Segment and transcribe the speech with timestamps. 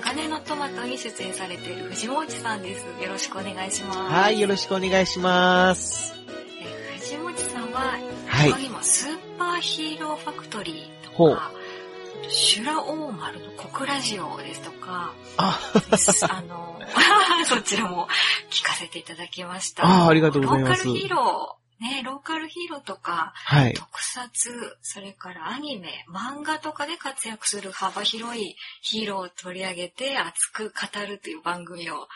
[0.00, 2.77] 鋼のトマトに出演されている藤本さんです。
[3.38, 3.98] くお願いします。
[3.98, 6.14] はい、よろしくお願いします。
[6.60, 7.80] え藤本さんは、
[8.26, 11.52] はい他にもスーパーヒーローファクトリーとか、
[12.28, 15.58] 修羅王丸の小倉ジオですとか、あ、
[16.30, 16.80] あの、
[17.46, 18.08] そちらも
[18.50, 19.84] 聞かせていただきました。
[19.84, 23.74] あありがとうございますローカルヒーロー、ね、ローカルヒーローとか、はい。
[23.74, 32.08] 特撮、それからアニメ、漫画とかで活躍する幅広いヒーローを取り上げて熱く語るという番組を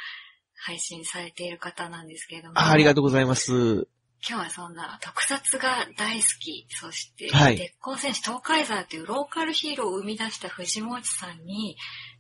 [0.64, 2.58] 配信されている方なんですけれども。
[2.58, 3.04] あありがとうう。
[3.04, 3.88] ございます。
[4.24, 11.76] 今日はそんな特撮が大好き、そして、はい鉄鋼戦士東海座というローカルヒーローを生み出した藤本さんに、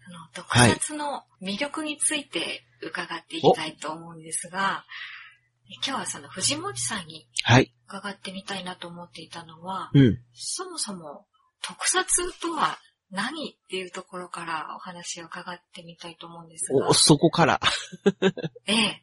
[0.08, 4.84] あの特撮の魅力について伺っていきたいと思うんですが、
[5.86, 7.72] 今日はその藤本さんにはい。
[7.86, 10.18] 伺ってみたいなと思っていたのは、うん。
[10.34, 11.26] そもそも
[11.62, 12.04] 特撮
[12.40, 12.78] とは
[13.12, 17.60] 何っていうところからお話を伺ってみたいと思うんですがお、、そこから。
[18.66, 19.02] ええ。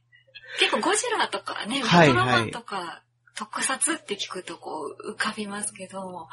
[0.59, 3.03] 結構ゴジラとかね、ウルトはいラマンとか、
[3.35, 6.27] 特撮って聞くとこう浮かびますけど、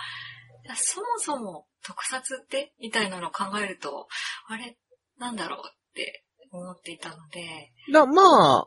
[0.75, 4.09] そもそも特撮ってみたいなのを考えると、
[4.49, 4.77] あれ、
[5.19, 8.67] なんだろうって思っていたので、だま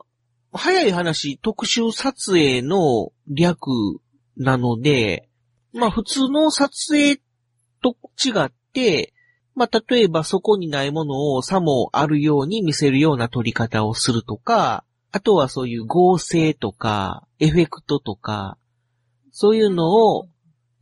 [0.52, 3.68] 早い話、特殊撮影の略
[4.36, 5.28] なので、
[5.72, 7.16] まあ普通の撮影
[7.82, 8.59] と違って、
[9.54, 18.56] まあ例えばそこにないものをさもあるように見せるような撮り方をするとか、あとはそういう合成とか、エフェクトとか、
[19.32, 20.28] そういうのを、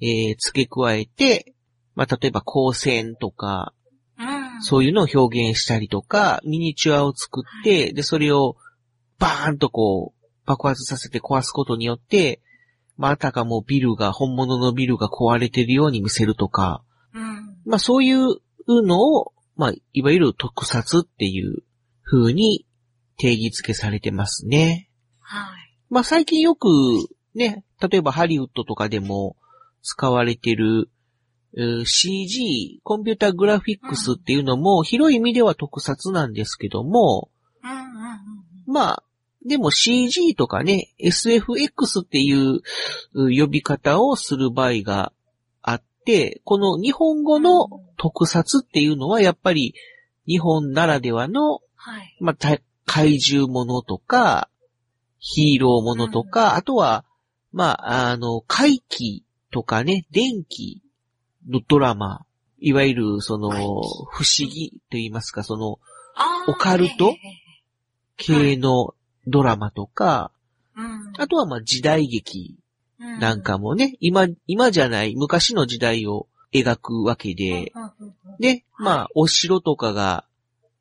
[0.00, 1.54] えー付け加えて、
[1.94, 3.72] まあ例えば光線とか、
[4.18, 4.62] うん。
[4.62, 8.56] そういうのを表現したりとか、ミニチュアを作って、で、それを
[9.18, 12.40] バーンとこう、爆発させて壊すことによって、
[12.96, 16.82] まあ、あたかもビルが、本物のビルが壊れてるように見せるとか、
[17.14, 17.47] うん。
[17.68, 21.62] まあ、そういうのを、まあ、いわゆる特撮っていう
[22.02, 22.66] 風に
[23.18, 24.88] 定義付けされてますね。
[25.20, 25.76] はい。
[25.90, 26.68] まあ、最近よく、
[27.34, 29.36] ね、例えばハリウッドとかでも
[29.82, 30.88] 使われてる、
[31.84, 37.30] CG、コンピュータグラフィックスっていうのも、広い意味では特撮なんですけども、
[37.62, 37.84] うんうんうん。
[38.66, 39.02] まあ、
[39.44, 42.60] でも CG とかね、SFX っていう
[43.14, 45.12] う呼び方をする場合が
[46.44, 49.74] この日本語の特撮っていうのはやっぱり
[50.26, 52.16] 日本ならではの、はい。
[52.20, 54.48] まあ、た怪獣ものとか、
[55.18, 57.04] ヒーローものとか、あとは、
[57.52, 60.82] まあ、あの、怪奇とかね、電気
[61.48, 62.24] のドラマ、
[62.58, 65.78] いわゆる、その、不思議と言いますか、その、
[66.46, 67.14] オカルト
[68.16, 68.94] 系の
[69.26, 70.30] ドラマとか、
[70.74, 71.12] うん。
[71.18, 72.67] あとはまあ時代劇うん
[72.98, 78.36] なんかもね、今、今じゃない昔の時代を描くわけで、うんうんうんうん。
[78.38, 80.24] で、まあ、お城とかが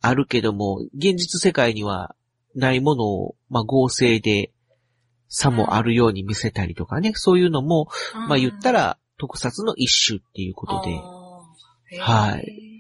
[0.01, 2.16] あるけども、現実世界には
[2.55, 4.51] ないものを、まあ、合成で、
[5.29, 7.89] さもあるように見せたりとかね、そういうのも、
[8.29, 12.79] まあ言ったら特撮の一種っていうことで、ではい。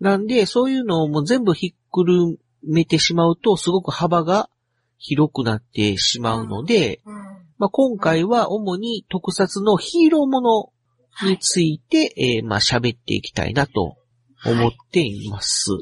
[0.00, 4.48] なんで、そういうのをもう全部ひっくるめてしまうと、すごく幅が
[4.98, 7.37] 広くなってしまうので、うん。
[7.58, 10.72] まあ、今回は主に特撮のヒーローもの
[11.28, 13.96] について、えーまあ、喋っていきたいなと
[14.46, 15.72] 思っています。
[15.72, 15.78] は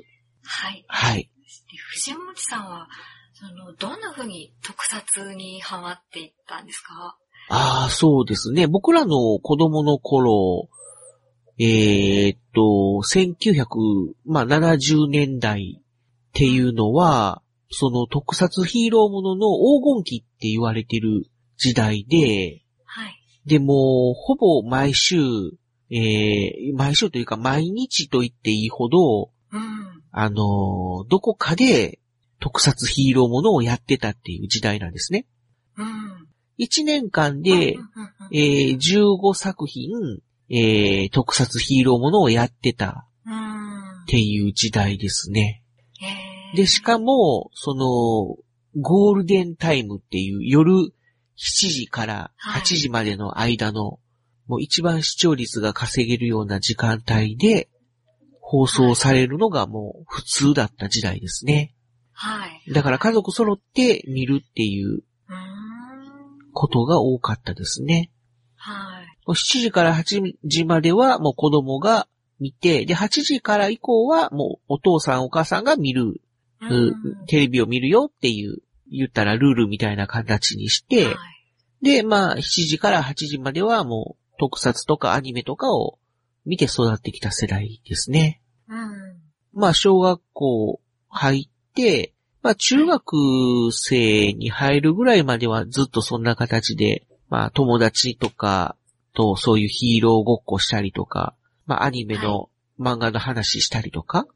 [0.70, 0.84] い。
[0.88, 1.22] はい。
[1.22, 1.28] で
[1.92, 2.88] 藤本さんは、
[3.34, 7.18] その、どんな風に特撮にハマっていったんですか？
[7.50, 8.66] ああ、そうですね。
[8.66, 10.70] 僕らの子供の頃、
[11.58, 15.82] えーっと、1970年代っ
[16.32, 19.46] ていうのは、その特撮ヒーローものの
[19.80, 23.16] 黄金期って言われてる時代で、はい。
[23.46, 25.16] でも、ほぼ毎週、
[25.90, 30.02] えー、毎週というか毎日と言っていいほど、うん。
[30.10, 32.00] あのーどこかで
[32.40, 35.26] 特撮ヒーローものをやってたっていう時代なんですね。
[35.76, 36.26] うん。
[36.58, 37.76] 1年間で
[38.32, 39.90] えー15作品、
[40.48, 45.62] えー特撮ヒーローものをやってたうんっていう時代ですね。
[46.54, 50.92] で、しかも、その、ゴールデンタイムっていう夜
[51.38, 53.98] 7時から8時までの間の、
[54.46, 57.68] もう一番視聴率が稼げるような時間帯で
[58.40, 61.74] 放送されるのがもう普通だった時代ですね。
[62.12, 62.72] はい。
[62.72, 65.02] だから家族揃って見るっていう。
[66.56, 68.10] ことが多かったですね。
[68.56, 69.06] はい。
[69.28, 72.08] 7時から8時まではもう子供が
[72.40, 76.20] 見て、で、8時から以降はもうお父さんお母さんが見る、
[77.28, 81.16] テレビを見るよっていう、言ったらルールみたいな形にして、はい。
[81.82, 85.98] で、まあ、7時から8時まではもう特撮とかアニメとかを
[86.44, 88.40] 見て育ってきた世代ですね。
[88.68, 89.20] うん。
[89.52, 92.12] まあ、小学校入って、
[92.42, 98.76] まあ、中学生に入るぐらいまではずっとそんな形で、まあ、友達とか
[99.14, 101.34] とそういうヒーローごっこしたりとか、
[101.66, 102.48] まあ、アニメの
[102.78, 104.26] 漫画の話したりとか、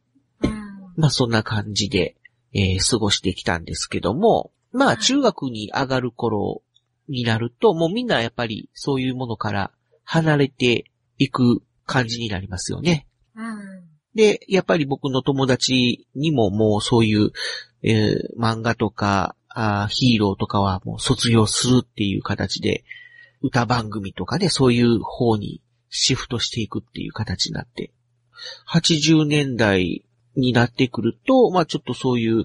[0.42, 0.50] うん。
[0.96, 2.16] まあ、そんな感じで、
[2.54, 6.62] えー過ごしてきたんですけども、まあ、はい中学に上がる頃
[7.08, 9.72] になると、もうみんなやっぱりそういうものから
[10.04, 10.84] 離れて
[11.18, 13.06] いく感じになりますよね。
[13.34, 13.84] うん。
[14.14, 17.30] で、やっぱり僕の友達にももうそういう、
[17.82, 22.84] えー漫画とかあーヒーローとかはもう卒業するっていう形で、
[23.42, 27.92] 歌番組とかね、そういう方にシフトしていくっていう形になって、
[28.72, 30.04] 80年代
[30.36, 32.44] になってくると、まあちょっとそういう、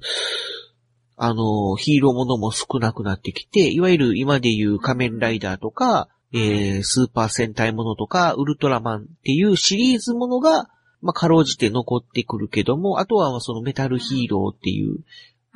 [1.18, 10.70] あの、ヒーローものも少なくなってきて、いわゆる今でいう仮面ライダーとか、えースーパー戦隊ものとか、ウルトラマンっていうシリーズものが、
[11.02, 14.98] まあ、かろうじて残ってくるけども、あとはそのメタルヒーローっていう、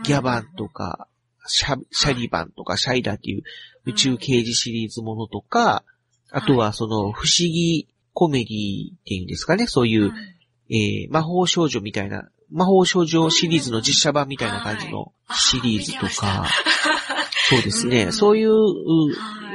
[0.04, 1.08] ギャバンとか、
[1.48, 3.44] シャ、シャリバンとか、シャイダーっていう
[3.86, 5.84] 宇宙刑事シリーズものとか、
[6.32, 10.14] あとはその不思議コメディっていうんですかね、そういう、
[10.70, 16.48] えー魔法少女みたいな、魔法少女シリーズの実写版みたいな感じのシリーズとか、
[17.50, 18.14] そうですね、うん。
[18.14, 18.52] そういう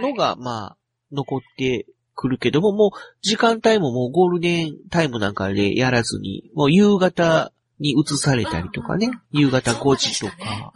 [0.02, 0.76] のが、まあ、
[1.12, 2.90] 残ってくるけども、もう
[3.22, 10.72] 時間帯ももうゴールデンタイムなんかでやらずに、もう夕方に移されたりとかね、夕方5時とか、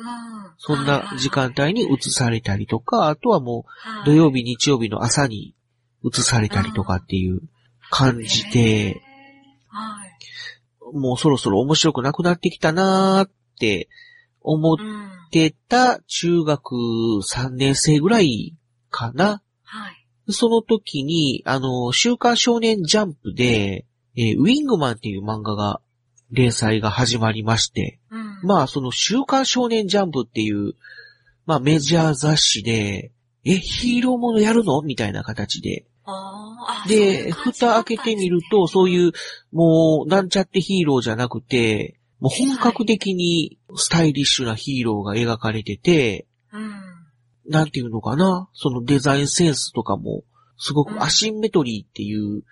[0.59, 3.65] そんな時間帯に移されたりとか、あとはも
[4.03, 5.55] う土曜日、日曜日の朝に
[6.05, 7.41] 移されたりとかっていう
[7.91, 9.08] 感じで、はい。
[10.93, 13.89] もうそろそろ面白くなくなってきたなーって
[14.41, 15.09] 思っうん。
[15.31, 18.57] てた中学3年生ぐらい
[18.91, 19.43] かな。
[19.63, 20.33] はい。
[20.33, 23.85] その時に、あの、週刊少年ジャンプで、
[24.17, 25.81] えーウィングマンっていう漫画が、
[26.31, 28.41] 連載が始まりまして、うん。
[28.43, 30.75] まあ、その週刊少年ジャンプっていう、
[31.47, 33.13] まあ、メジャー雑誌で、
[33.45, 34.83] え、ヒーローものやるの？
[34.83, 35.87] みたいな形で。
[36.89, 39.13] で、蓋開けてみると、そういう、
[39.53, 46.73] もう、なんちゃってヒーローじゃなくて、もう本格的にスタイリッシュなヒーローが描かれてて、うん。
[47.49, 50.25] なんていうのかな、そのデザインセンスとかも、
[50.59, 52.43] すごくアシンメトリーっていう、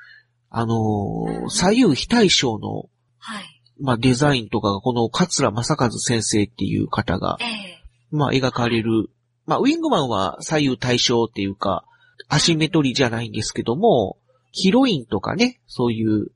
[0.48, 2.88] あのーうん左右非対称の、
[3.18, 3.62] はい。
[3.78, 7.82] まあ、デザインとかが、この桂正和先生っていう方がえ、え。
[8.10, 9.10] まあ、描かれる。
[9.44, 11.84] まあ、ウィングマンは左右対称っていうか、
[12.28, 14.18] アシンメトリーじゃないんですけども、
[14.52, 16.30] ヒロインとかね、そういう、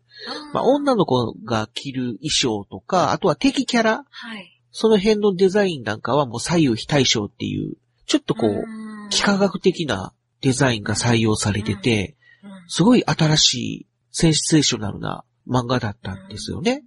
[0.52, 4.60] まあ、女の子が着る衣装とか、あとは敵キャラ、はい。
[4.72, 7.76] その辺のデザインなんかはもう左右非対称っていう、
[8.06, 16.84] ちょっとこう、うん幾何学的なデザインが採用されてて、うんすごい新しいセンセーショナルな漫画だったんですよね。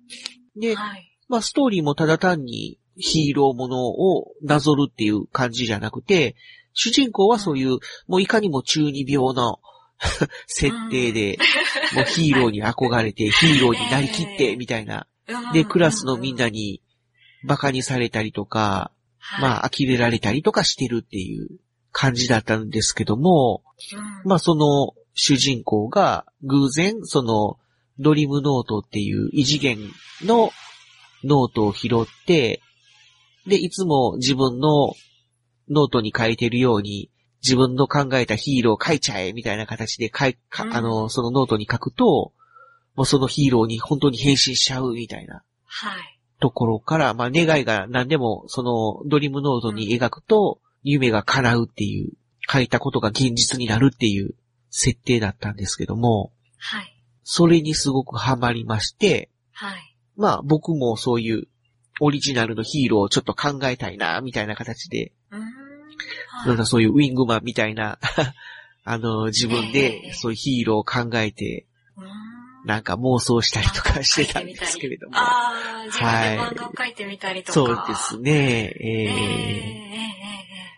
[0.55, 1.11] で、はい。
[1.27, 6.35] まあストーリーもただ単にヒーローものをなぞるっていう感じじゃなくて、
[6.73, 9.59] 主人公はそういう、もういかにも中二病の
[10.47, 11.37] 設定で、
[11.95, 15.07] もうヒーローに憧れて、 ヒーローになりきって、みたいな。
[15.53, 16.81] で、クラスのみんなに
[17.43, 18.91] 馬鹿にされたりとか、
[19.39, 21.47] まあ、呆れられたりとかしてるっていう
[21.91, 23.63] 感じだったんですけども、
[23.95, 27.57] あ、まあ、その主人公が偶然、その
[27.99, 29.77] ドリームノートっていう異次元
[30.23, 30.51] の
[31.23, 32.61] ノートを拾って、
[33.47, 34.93] で、いつも自分の
[35.69, 37.09] ノートに書いてるように、
[37.43, 42.31] 自分の考えたヒーローを書いちゃえみたいな形で書い、あの、そのノートに書くと、
[42.95, 46.19] もうそのヒーローに本当に変身しちゃうみたいなはい。
[46.39, 52.13] ところから、まあ願いが何でもそのドリームノートに描くと、夢が叶うっていう、
[52.49, 54.35] 書いたことが現実になるっていう
[54.69, 56.99] 設定だったんですけども、はい。
[57.23, 59.95] それにすごくハマりまして、はい。
[60.17, 61.47] まあ僕もそういう
[61.99, 65.43] オリジナルのヒーローをちょっと考えたいな、みたいな形で、うーん。
[66.47, 67.99] なんかそういうウィングマンみたいな、
[68.85, 71.65] あの、自分ええでそういうヒーローを考えて、
[72.65, 75.17] なんか妄想したりとかしてたんですけれども。
[75.17, 77.53] ああ、自分はいで漫画を描いてみたりとか。
[77.53, 78.73] そうですね。
[78.79, 79.83] えーええ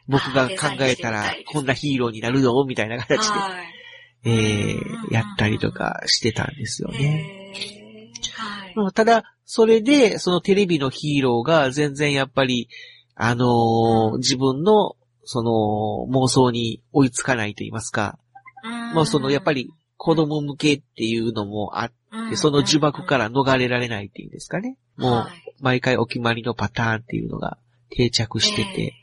[0.08, 4.30] 僕が考えたらこんなヒーローになるぞ、みたいな形で、はい。
[4.30, 7.54] えーやったりとかしてたんですよね。
[7.56, 7.76] ええ
[8.76, 8.86] はい。
[8.86, 12.70] まあただ、それで、そのテレビのヒーローが全然やっぱり、
[13.16, 18.20] あのー自分の、その、妄想に追いつかないと言いますか。
[18.94, 21.92] まあその、やっぱり、子供向けっていうのもあっ
[22.30, 24.78] て、その呪縛から逃れられないっていうんですかね。
[24.98, 27.58] もうは、い毎回お決まりのパターンっていうのが
[27.90, 28.94] 定着してて。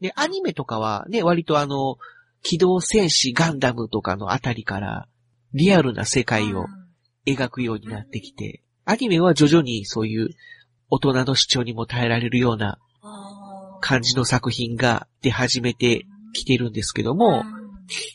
[0.00, 1.96] で、アニメとかはね、割とあの、
[2.42, 5.06] 機動戦士ガンダムとかのあたりから、
[5.54, 6.66] リアルな世界を
[7.26, 10.30] 描くようになってきて、アニメは徐々にそういう
[10.90, 12.78] 大人の主張にも耐えられるような
[13.80, 17.44] 感じの作品が出始めてきてるんですけども、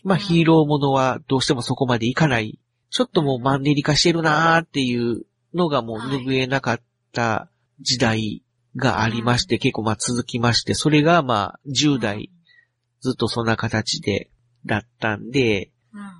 [0.03, 2.59] まあヒーローものはどうしてもそこまでいかない、
[2.89, 6.81] ちょっともうマンネリ化してるなーっていうのがもう拭えなかっ
[7.11, 7.49] た
[7.81, 8.43] 時代
[8.75, 12.29] がありまして、結構まあ続きまして、それがまあ10代
[13.01, 14.29] ずっとそんな形で、
[14.65, 15.71] だったんで、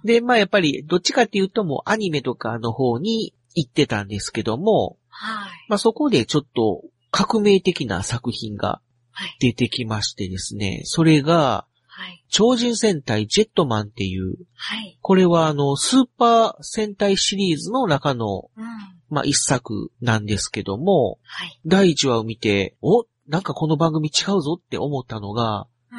[0.04, 5.52] で、まあやっぱりどっちかっていうともうアニメとかの方に行ってたんですけども、はい。
[5.68, 9.36] まあそこでちょっと革命的な作品がはい。
[9.40, 12.24] 出てきましてですね、それがはい。
[12.30, 15.00] 超人戦隊ジェットマンっていう、はい。
[15.02, 18.66] これはあのスーパー戦隊シリーズの中のうん。
[19.10, 21.60] まあ一作なんですけども、はい。
[21.66, 25.98] 第一話を見て、おなんかこの番組違うぞって思ったのが、うん。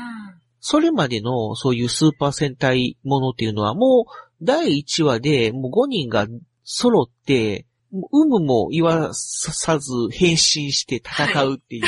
[0.61, 6.27] それまでのそういうスーパー戦隊ものっていうのはもう第1話でもう5人が
[6.71, 11.87] 揃って、有無も言わさず変身して戦うっていう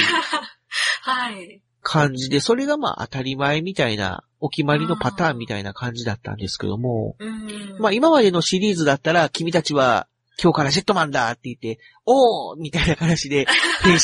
[1.03, 1.61] はい。
[1.83, 7.77] 感じで、それがまあ当たり前みたいな、お決まりのパターンみたいな感じだったんですけども、うん。
[7.79, 10.07] まあ今までのシリーズだったら君たちは
[10.43, 13.47] 今日からジェットマンだって言って、おーみたいな話で
[13.83, 14.01] 変身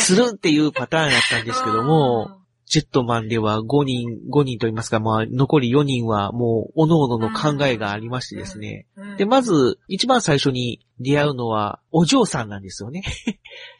[0.00, 2.40] するっていうパターンだったんですけども、
[2.74, 8.88] ジェットマンでは5人、5人と言いますか、まあ、残り4人はもう、各々の考えがありましてですね。
[8.96, 13.04] うん、で、まず、一番最初に出会うのは、お嬢さんなんですよね。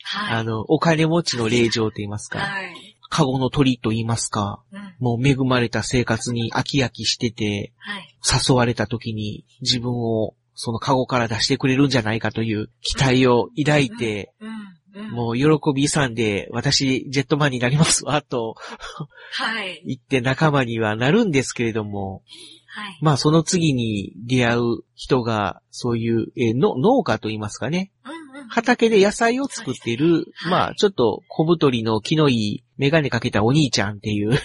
[0.05, 2.73] はい、 あの、お金持ちの霊場と言いますか、はい。
[3.11, 4.95] カゴの鳥と言いますか、うん。
[5.01, 8.17] もう恵まれた生活に飽き飽きしてて、はい。
[8.49, 14.33] 誘われた時に自分をそのカゴから出してくれるんじゃないかという期待を抱いて。
[15.11, 18.55] もう喜び勇んで、私、ジェットマンになりますわ、と
[19.33, 19.83] はい。
[19.85, 22.23] 言って仲間にはなるんですけれども、
[22.69, 22.99] はい。
[23.03, 24.61] まあその次に出会う
[24.95, 27.93] 人が、そういう、えーの農家と言いますかね。
[28.05, 28.49] うんうん。
[28.49, 34.31] 畑で野菜を作っている、はいまあちょっと小太りの気のいいメガネかけたお兄ちゃんっていう。
[34.31, 34.39] うん。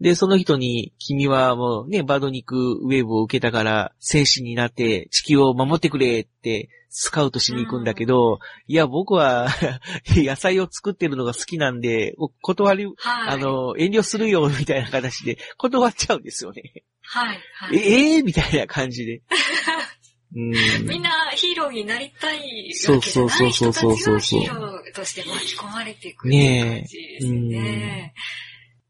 [0.00, 9.48] で、その人に、君はもうね、バードニックウェーブを受けたから、戦士になって地球を守ってくれって、スカウトしに行くんだけど、いや、僕は
[10.14, 12.94] 野菜を作ってるのが好きなんで、お断り、はい。
[13.30, 16.84] あ、の、遠慮するよ、みたいな形で断っちゃうんですよね。
[17.00, 17.40] はい。
[17.54, 17.78] はい。
[17.78, 19.22] ええー、みたいな感じで。
[20.36, 20.50] うん。
[20.86, 26.84] みんなヒーローになりたいわけじそうゃそうそうない人そうそうたちがヒーローとして巻き込まれていくね。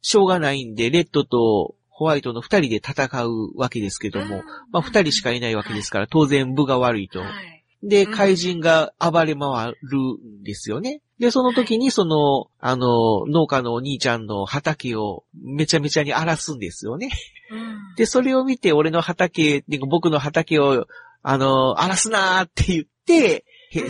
[0.01, 4.43] しょうがないんで、レッドとホワイトの二人で戦うわけですけども、
[4.73, 7.21] まあ二人しかいないわけですから、当然部が悪いと。
[7.21, 7.62] はい。
[7.83, 9.99] で、うん怪人が暴れ回る
[10.41, 11.01] んですよね。
[11.19, 17.11] で、その時にその、あの、農家のお兄ちゃんの畑をめちゃめちゃに荒らすんですよね。
[17.51, 17.95] うん。
[17.97, 20.87] で、それを見て、俺の畑、僕の畑を、
[21.23, 23.45] あの、荒らすなーって言って、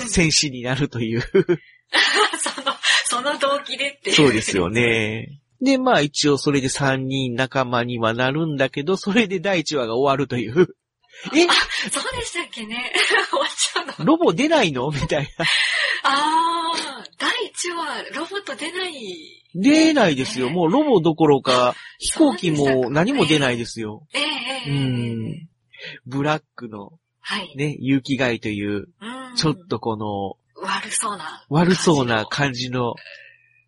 [0.08, 1.22] 戦士になるという。
[2.38, 4.12] その、その動機でって。
[4.12, 4.70] そうですよ。
[4.70, 5.40] ね。
[5.60, 10.74] で、まあ一応それで3人仲間にはなるんだけど、それで第1話が終わるという。
[11.34, 11.46] え？
[11.90, 12.92] そうでしたっけね。
[13.30, 14.04] 終わっちゃうの。
[14.04, 14.90] ロボ出ないの？
[14.92, 15.44] みたいな。
[16.04, 18.94] ああ、第1話、ロボット出ない。
[19.54, 20.50] 出ないですよ。
[20.50, 24.06] もうロボどころか、飛行機も何も出ないですよ。
[24.14, 24.24] ええ
[24.66, 25.48] えうん。
[26.06, 27.54] ブラックのはい。
[27.56, 31.46] ね、有機街という、うんちょっとこの悪そうな。
[31.48, 32.94] 悪そうな感じの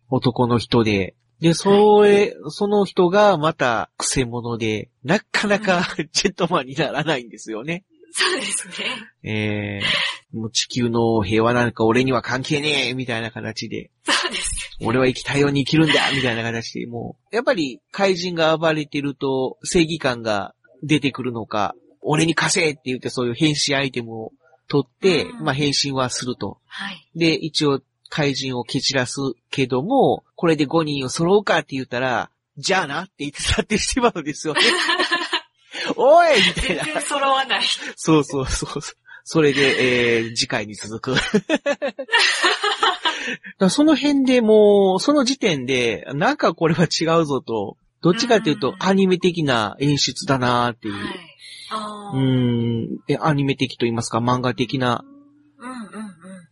[0.09, 7.83] 男の人で、で、それ、その人がまた癖者で、なかなかジェットマンにならないんですよね。
[8.11, 8.85] そうですね。
[9.23, 14.51] えー、もう地球の平和なんか俺には関係ねえみたいな形で、そうです。
[14.81, 24.31] 俺は生きたいように生きるんだみたいな形で、もう、やっぱり怪人が暴れてると正義感が出てくるのか、俺に貸せって言ってそういう変身アイテムを
[24.67, 26.59] 取って、うんまあ変身はすると。
[26.67, 27.09] はい。
[27.15, 29.19] で、一応怪人を蹴散らす
[29.49, 34.61] けども、これで5人を揃うかって言ったら、じゃあなって言って去ってしまうんですよね。
[35.97, 36.83] おいみたいな。
[36.83, 37.63] 全然揃わない。
[37.95, 38.81] そうそうそう。
[39.23, 41.15] それで、えー、次回に続く。
[43.69, 50.93] その辺でもう、その時点で、なんかこれは違うぞと、どっちかっていうとうんアニメ的な演出だなーっていう。
[50.93, 52.19] うー
[52.93, 55.03] ん、えアニメ的と言いますか、漫画的な。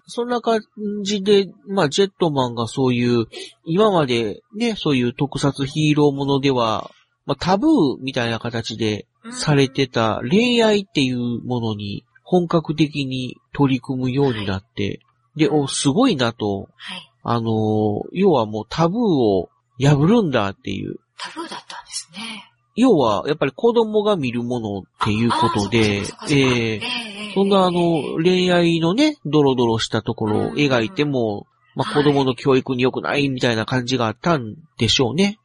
[0.07, 0.61] そんな感
[1.03, 3.27] じで、まあ、ジェットマンがそういう、
[3.65, 6.91] 今までね、そういう特撮ヒーローものでは、
[7.25, 14.99] まあ、タブーみたいな形でされてた恋愛っていうものに本格的に取り組むようになって、
[15.35, 20.97] で、お、すごいなと、はい、あの、要はもうタブーを破るんだっていう。
[21.17, 22.51] タブーだったんですね。
[22.75, 35.39] 要は、やっぱり子供が見るものっていうことで、ええそんなあの、恋愛のね、ドロドロしたところを描いても、まあ子供の教育に良くないみたいな感じがあったんでしょうね。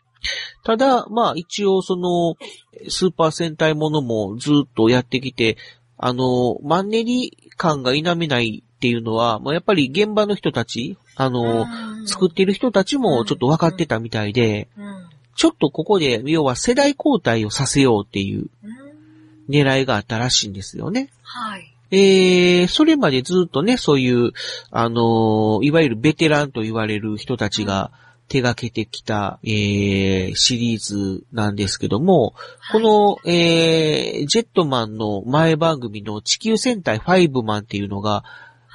[0.65, 2.37] ただ、まあ一応その、
[2.89, 5.57] スーパー戦隊ものもずっとやってきて、
[5.97, 11.67] あの、マンネリ感が否めないっていうのは、まあ、やっぱり現場の人たち、あの、
[12.07, 14.69] 作っている人たちもちょっと分かってたみたいで、
[15.35, 18.49] ちょっとここで、要は世代交代をさせようっていう
[19.49, 21.11] 狙いがあったらしいんですよね。
[21.23, 21.75] はい。
[21.91, 24.33] えー、それまでずっとね、そういう、
[24.71, 27.91] あのいわゆるベテランと言われる人たちが、
[28.29, 32.35] 手掛けてきた、えー、シリーズなんですけども、
[32.73, 38.25] この、えー、ジェットマンの前番組の地球戦隊ファイブマンっていうのが、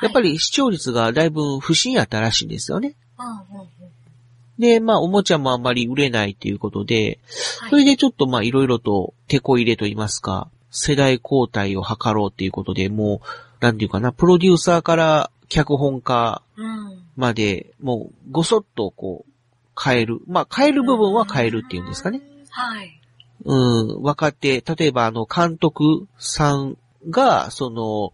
[0.01, 2.96] やっぱり視聴率がだいぶ不審やったらしいんですよね。
[4.58, 7.20] で、まあ、おもちゃもあんまり売れないっていうことで、
[7.70, 16.42] それでちょっとまあ、いろいろと手こ入れと言いますか、世代交代を図ろうっていうことで、もう、なんていうかな、プロデューサーから脚本家
[17.15, 19.32] まで、もう、ごそっとこう、
[19.82, 20.20] 変える。
[20.27, 22.22] まあ、変える部分は変えるっていうんですかね。
[22.50, 23.00] はい。
[23.46, 26.77] うん、分かって、例えばあの、監督さん
[27.10, 28.13] が、その、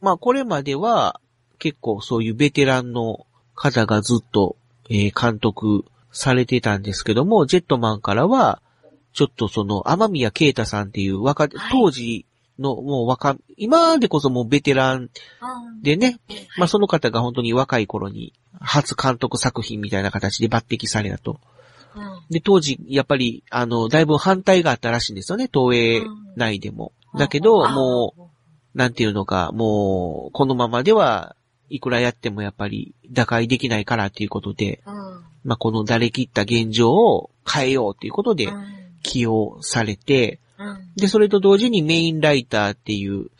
[0.00, 1.20] まあ、これまでは、
[1.58, 4.56] 結構そういうベテランの方がずっと、
[4.90, 8.61] えー、監督されてたんですけども、ジェットマンからは、
[9.12, 12.26] ちょっとその、天宮啓太さんっていう若、当時
[12.58, 15.10] のもう若、今でこそもうベテラン
[15.82, 16.18] でね、
[16.58, 21.40] まあその方が本当に若い頃に初監督作品みたいな形で抜擢されたと。
[22.30, 26.02] で、当時、やっぱり、あの、だいぶ反対があったらしいんですよね、東映
[26.36, 26.92] 内でも。
[27.18, 31.36] だけど、もう、なんていうのか、もう、このままでは、
[31.68, 34.82] いくらやってもやっぱり打開できないからっていうことで、
[35.42, 38.48] まあ、この誰切った現状を変えようっていうことで
[39.02, 40.40] 起用されて、
[40.96, 43.30] で、それと同時にメインライターっていう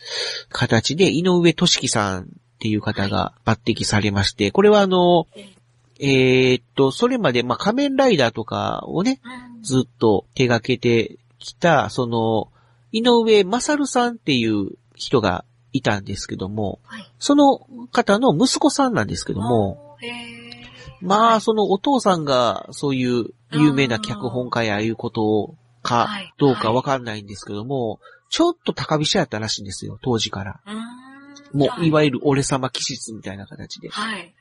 [0.49, 2.27] 形で、井上俊樹さんっ
[2.59, 5.27] ていう方が抜擢されまして、これはあの、
[6.01, 9.21] えー、っと、それまで、まあ、仮面ライダーとかをね、
[9.63, 12.49] ずっと手掛けてきた、その、
[12.91, 17.59] 井上勝さんっていう人がいたんですけども、はい、その
[17.91, 19.97] 方の息子さんなんですけども、
[21.01, 30.61] まあ、そのお父さんがそういう有名な脚本家やいうことをかどうかわかんないんですけども、ちょっと高飛車やったらしいんですよ、当時から。
[31.53, 33.91] もう、いわゆる俺様気質みたいな形で。
[33.91, 34.35] はい。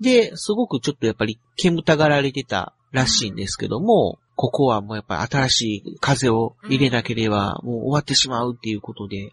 [0.00, 9.32] で、すごくちょっとやっぱり煙たがられてたらしいんですけども、うん、ここはもうやっぱり新しい風を入れなければもう終わってしまうっていうことで、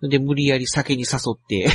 [0.00, 1.68] うん、で、無理やり酒に誘って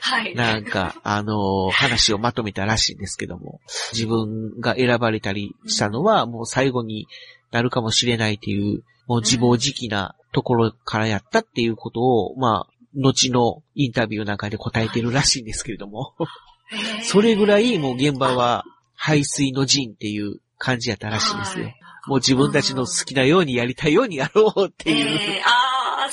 [0.00, 0.34] はい。
[0.34, 3.60] なんか、 あのー、話をまとめたらしいんですけども、
[3.92, 7.08] 自分が選ばれたりしたのは、もう最後に
[7.50, 16.14] なるかもしれないっていう、もう自暴自棄なところからやったっていうことを、まあ、後のインタビューなんかで答えてるらしいんですけれども。
[17.02, 21.72] それぐらいもう現場は排水の陣っていう感じやったらしいですよ。
[22.06, 25.06] もう自分たちの好きなようにやりたいようにやろうっていう。
[25.06, 26.10] えー、ああ、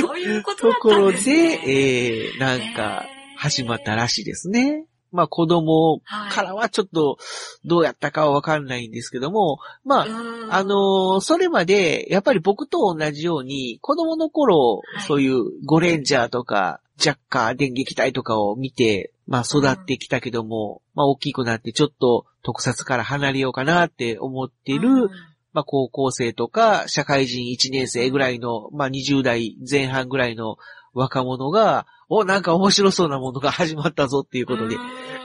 [0.00, 1.56] そういうことだったんですね。
[1.56, 3.06] ところで、えー、なんか
[3.42, 4.86] 始まったらしいですね。
[5.10, 6.00] まあ子供
[6.30, 7.18] からはちょっと
[7.64, 10.06] どうやったかはわかんないんですけども、まあ、
[10.50, 25.08] あのー、それまでやっぱり僕と同じように子供の頃、そういうゴレンジャーとかジャッカー電撃隊とかを見て、まあ育ってきたけども、まあ大きくなってちょっと特撮から離れようかなって思っている、
[25.52, 30.58] まあ高校生とか社会人1年生ぐらいの、まあ20代前半ぐらいの
[30.94, 34.76] 若者が、お、なんか面白そうなものが始まったぞっていうことで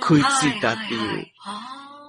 [0.02, 1.28] 食いついたっていう。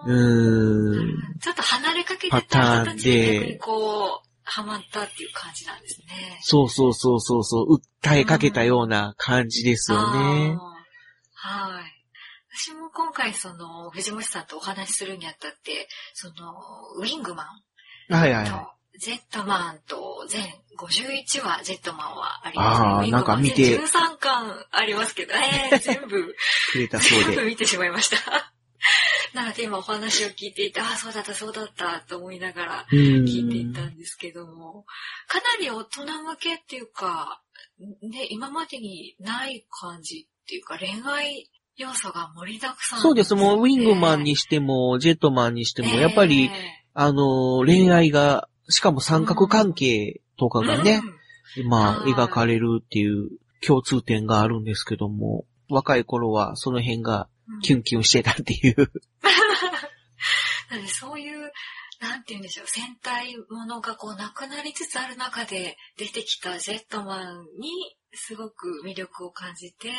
[0.07, 1.39] うん。
[1.41, 6.39] ちょっと離れかけてた人たちで、こう、ハマったっていう感じなんですね。
[6.41, 10.57] そうそうそうそうそう、訴えかけたような感じですよね。
[11.35, 11.99] はい。
[12.57, 16.55] 私も今回その、藤本さんとお話しするにあたって、その、
[16.97, 17.45] ウィングマ
[18.09, 18.15] ン。
[18.15, 19.13] はいはいはい。
[19.13, 20.43] ゼットマンと全
[20.79, 22.87] 51話、ジェットマンはありますね。
[22.89, 23.79] ああ、なんか見て。
[23.79, 26.35] 13巻ありますけど、えー、全部、
[26.73, 27.25] くれたそうで。
[27.27, 28.17] 全部見てしまいました。
[29.35, 34.87] なので今お話を聞いていて、ああ、そうだった、そうだったと思いながら聞いていたんですけども、
[35.27, 37.43] かなり大人向けっていうか、
[38.03, 43.35] ね、今までにない感じっっていうか恋愛要素が盛りだくさん、そうです。
[43.35, 46.51] もう、ウィングマンにしても、ジェットマンにしても、やっぱり、え
[46.95, 51.01] あの、恋愛が、しかも三角関係とかーがね、
[51.67, 52.13] まあ、はい。
[52.13, 53.31] 描かれるっていう
[53.67, 57.61] 共通点があるんですけども、若い頃はその辺がうん。
[57.61, 58.77] キュンキュンしてたっていう。
[60.71, 61.51] なのでそういう、
[62.01, 69.91] なんて言うんでしょう、戦隊ものがこうなくなりつつある中で出てきたジェットマンにすごく魅力を感じて、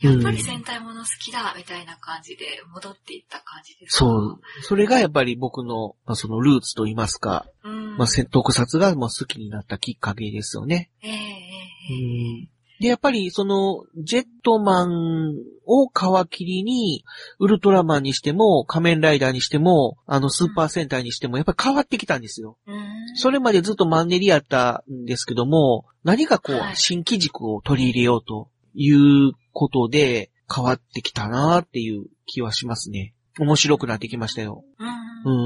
[0.00, 3.98] やっぱり戦隊もの好きだみたいな感じで戻っていった感じですか？
[3.98, 4.40] そう。
[4.62, 7.96] それがやっぱり僕の、まあ、そのルーツと言いますか、うん。
[7.96, 10.90] まあ、せ特撮がもう好きになったきっかけですよね。
[11.02, 15.32] ええええええで、やっぱりその、ジェットマン
[15.64, 17.04] を皮切りに、
[17.38, 22.58] ウルトラマンにしても、仮面ライダーにしても、あの、スーパー戦隊にしても、やっぱり変わってきたんですよ。
[22.66, 22.76] うん
[23.14, 33.14] それまでずっとマンネリやったんですけども、何かこうは、い新機軸を取り入れようということで、変わってきたなっていう気はしますね。
[33.40, 34.64] 面白くなってきましたよ。
[34.78, 34.88] うん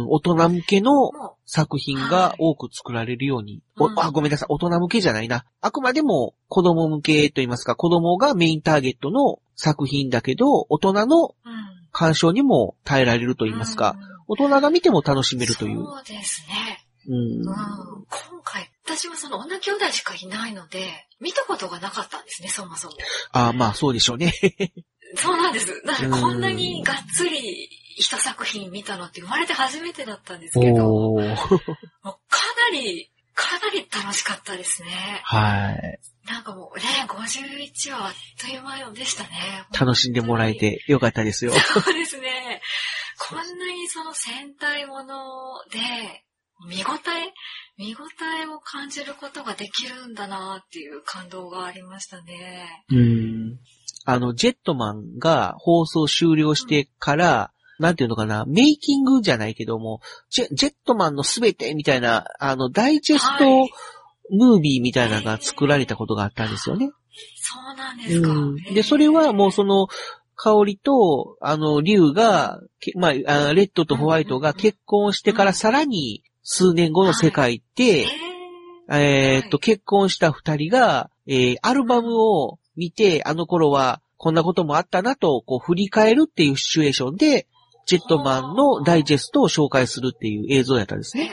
[0.02, 3.62] うん、大人向けのも作品が多く作られるように。
[3.78, 4.46] おうんあ、ごめんなさい。
[4.50, 5.46] 大人向けじゃないな。
[5.60, 11.70] あくまでも子供向けと言いますか、子供がメインターゲットの作品だけど、大人のう、うん。
[11.92, 13.96] 鑑賞にも耐えられると言いますか、
[14.28, 15.84] 大人が見ても楽しめるという。
[15.84, 16.86] そうですね。
[17.08, 17.44] うんうん。
[17.44, 18.06] 今
[18.44, 22.94] 回、私はその女兄弟しかいないので、見たことがなかったんですね、そもそも。
[23.32, 24.32] あまあそうでしょうね。
[25.16, 25.82] そうなんです。
[25.84, 31.16] だからこんなうんにがっつり一作品見たのって生まれて初めてだったんですけど。
[31.16, 35.20] かなり、かなり楽しかったですね。
[35.24, 36.00] はい。
[36.26, 39.66] なんかもうね、51話あっという間でしたね。
[39.78, 41.52] 楽しんでもらえてよかったですよ。
[41.52, 42.62] そうですね。
[43.18, 45.16] こんなにその戦隊もの
[45.70, 46.24] で、
[46.68, 47.32] 見応え
[47.80, 47.98] 見応
[48.42, 52.84] えを感じることができるんだなっていう感動がありましたね。
[52.90, 53.58] うん。
[54.04, 63.70] あの、ジェットマンが放送終了してから、なんていうのかな、メイキングじゃないけども、ジェジェットマンのすべてみたいな、あの、ダイジェストはい
[64.32, 66.90] ムービーみたいなのが作られたことがあったんですよね。
[67.36, 68.28] そうなんですか。
[68.30, 68.56] うん。
[68.74, 69.88] で、それはもうその、
[70.36, 73.10] 香りと、あの、竜が、けまあ、
[73.48, 78.06] あレッドとホワイトが結婚してからさらに数年後の世界って、
[78.90, 87.46] えーっと、結婚した二人が、えー、アルバムを見て、あの頃はこんなこともあったなと、こう振り返るっていうシチュエーションで、
[87.86, 91.30] ジェットマンのダイジェストを紹介するっていう映像やったんですね。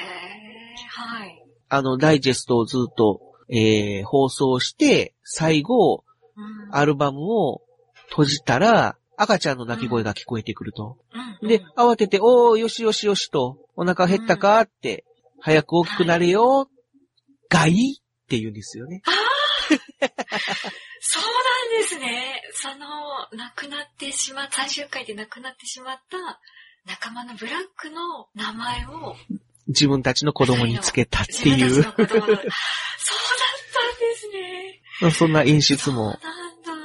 [0.90, 1.44] はい。
[1.70, 6.04] あの、ダイジェストをずっと、えー、放送して、最後、
[6.36, 7.62] うんアルバムを
[8.10, 10.98] 閉じたら、赤ちゃんの泣き声が聞こえてくると。
[11.42, 14.60] うんで、慌てて、おー、よしよしよしと、お腹減ったか？
[14.62, 15.06] って、
[15.40, 16.68] 早く大きくなれよ、
[17.48, 19.02] がいいって言うんですよね。
[21.00, 22.42] そうなんですね。
[22.54, 22.88] その、
[23.32, 26.42] 亡くなってしまった、最終回で亡くなってしまった
[26.86, 29.16] 仲間のブラックの名前を
[29.68, 32.16] 自分たちの子供につけたっていう、そうだったんで
[34.16, 35.12] すね。
[35.12, 36.18] そんな演出も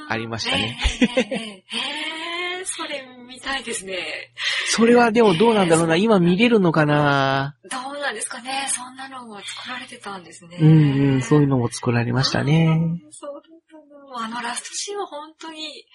[0.09, 0.77] ありましたね。
[1.01, 4.32] ええええええそれ見たいですね。
[4.75, 7.55] それはでもどうなんだろうな、今見れるのかな？
[7.69, 8.65] どうなんですかね。
[8.69, 10.57] そんなのも作られてたんですね。
[10.59, 12.99] うんうん、そういうのも作られましたね。
[13.11, 14.25] そうだったな。
[14.25, 15.85] あのラストシーンは本当に、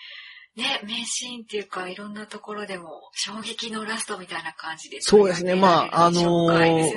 [0.56, 5.00] ね、名シーンっていうか、いろんなところでも衝撃のラストみたいな感じで。
[5.00, 6.92] そうですねまああのー。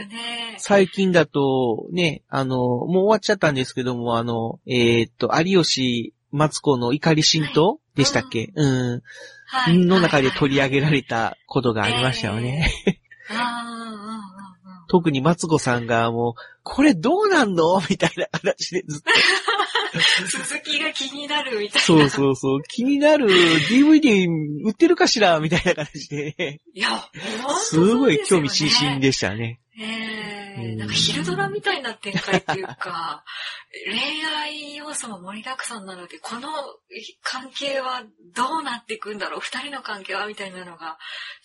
[0.60, 9.02] 最近だと、ね、あの、もう終わっちゃったんですけども、あの、えーっと、有吉松子の怒り神道でしたっけ、うん。
[9.54, 12.72] はいの中で取り上げられれたことがありましたよね。
[14.90, 16.34] 特に松子さんがもう、
[16.64, 17.82] これどうなんの？
[17.90, 19.12] みたいな形でずっと。
[20.48, 21.82] 続きが気になるみたいな。
[21.82, 22.62] そうそうそう。
[22.64, 23.28] 気になる
[23.70, 24.28] DVD
[24.66, 25.40] 売ってるかしら？
[25.40, 26.62] みたいな形で。
[26.74, 27.10] いや、
[27.60, 29.60] すごい興味津々でしたね。
[29.80, 33.24] ええうんなんか昼ドラみたいな展開っていうか、
[33.88, 36.50] 恋愛要素も盛りだくさんなので、この
[37.24, 38.04] 関係は
[38.36, 39.40] どうなっていくんだろう？
[39.40, 40.98] 二人の関係はみたいなのが、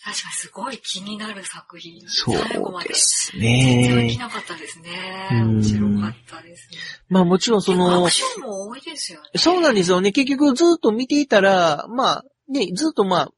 [0.03, 2.01] 確かにすごい気になる作品。
[2.09, 2.89] そう最後まで。
[2.89, 4.17] です全然飽きね。
[4.17, 5.29] なかったですね。
[5.31, 6.77] うん面白かったですね。
[7.09, 9.29] まあもちろんそのアク、ションも多いですよね。
[9.35, 10.11] そうなんですよね。
[10.11, 13.31] 結局ずっと見ていたら、まあ、ね、ずっとまあ、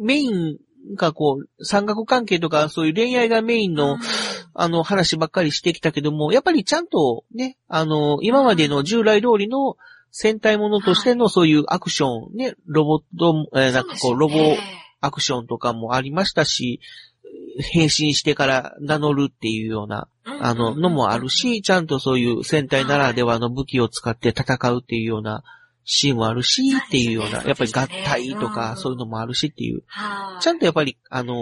[0.00, 0.58] メイン
[0.94, 4.00] がこう、三角関係とかそういう恋愛がメインの、うん。
[4.60, 9.76] あの、話ばっかりしてきたけども、やっぱりちゃんとね、あの、今までの従来通りの
[10.10, 14.34] 戦隊ものとしてのそういうアクション、ね、ロボット、えーなんかこう、ロボ
[15.00, 16.80] アクションとかもありましたし、
[17.60, 25.44] 変身してから名乗るっていうような、あの、のもあるし、ちゃんとそういう戦隊ならではの武器を使って戦うっていうような
[25.90, 29.84] シーンもあるし、っていうような、やっぱり合体とか、そういうのもあるしっていう。
[30.40, 31.34] ちゃんとやっぱり、あの、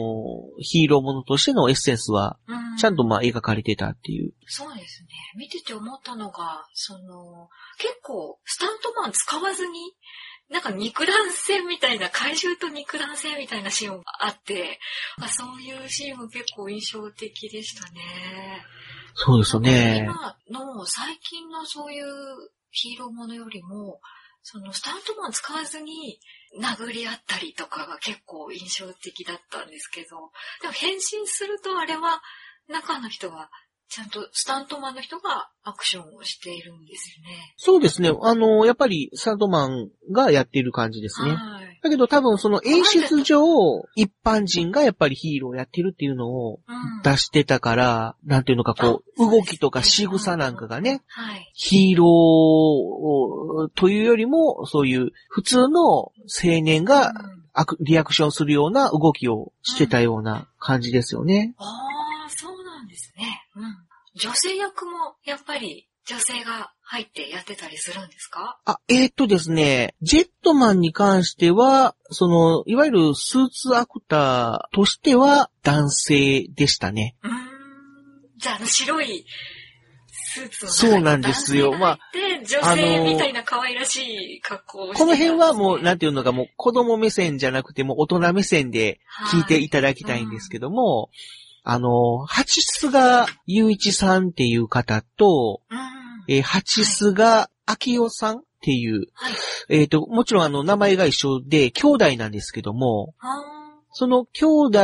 [0.60, 2.38] ヒーローものとしてのエッセンスは、
[2.78, 4.34] ちゃんとまあ描かれてたっていう。
[4.46, 5.08] そうですね。
[5.36, 9.72] 見てて思ったのが、その、結構、スタントマン使わずに、
[10.48, 14.78] なんか肉弾戦みたいな、怪獣と肉弾戦みたいなシーンがあって、
[15.28, 18.00] そういうシーンも結構印象的でしたね。
[19.14, 20.06] そうですね。
[20.06, 22.06] 今の最近のそういう
[22.70, 24.00] ヒーローものよりも、
[24.48, 26.20] そのスタントマン使わずに
[26.62, 30.30] 殴り合ったりとかが結構印象的だったんですけど、
[30.62, 32.22] でも変身するとあれは
[32.68, 33.50] 中の人が
[33.88, 37.54] ちゃんとスタントマンの人がアクションをしているんですよね。
[37.56, 38.12] そうですね。
[38.22, 41.32] あの、やっぱりスタントマンがやっている感じですね。
[41.32, 41.75] はい。
[41.82, 43.42] だけど多分その演出上、
[43.94, 46.60] 一般人がやっぱりヒーローをやってるっていうのを
[47.02, 56.12] 出してたから、うん、なんていうのかこう、動きとか仕草なんかがね、はい、ヒーローというよりも、そういう普通の青
[56.62, 57.12] 年が
[57.80, 61.54] リアクションするような動きをしてたような感じですよね。
[61.58, 63.44] うん、ああ、そうなんですね。
[63.56, 63.64] うん。
[64.16, 68.60] 女性役もやっぱり女性が入ってやってたりするんですか？
[68.64, 77.16] あ、えー、っとですね、ジェットマンに関しては、その、いわゆるスーツアクターとしては男性でしたね。
[77.24, 77.32] うん。
[78.36, 79.26] じゃあ、あの白い
[80.06, 81.76] スーツをそうなんですよ。
[81.76, 81.98] まあ。
[82.12, 89.00] で、女性みたいな可愛らしい格好をして、ね、この辺はもう、なんていうのか、もう子供目線じゃなくても大人目線で
[89.32, 91.10] 聞いていただきたいんですけども、
[91.64, 95.95] あの、ハチスガユイチさんっていう方と、うん
[96.28, 97.50] えー、八須賀
[97.86, 99.32] 明夫さんっていう、はい、
[99.68, 103.14] えっ、ー、と、もちろんあの、名前が一緒で、兄弟なんですけども、
[103.92, 104.78] その兄弟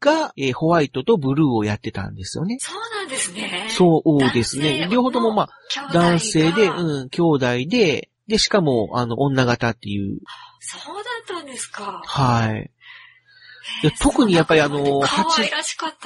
[0.00, 2.58] が、えー、ホワイトとブルーをやってたんですよね。
[2.60, 3.66] そうなんですね。
[3.70, 4.88] そうですね。
[4.90, 10.20] 両方ともまあ、男性で、うん、兄弟で、で、しかも、あの、女型っていう。
[10.60, 12.02] そうだったんですか。
[12.04, 12.70] はい。
[13.82, 15.50] で特にやっぱりあの、八、ね、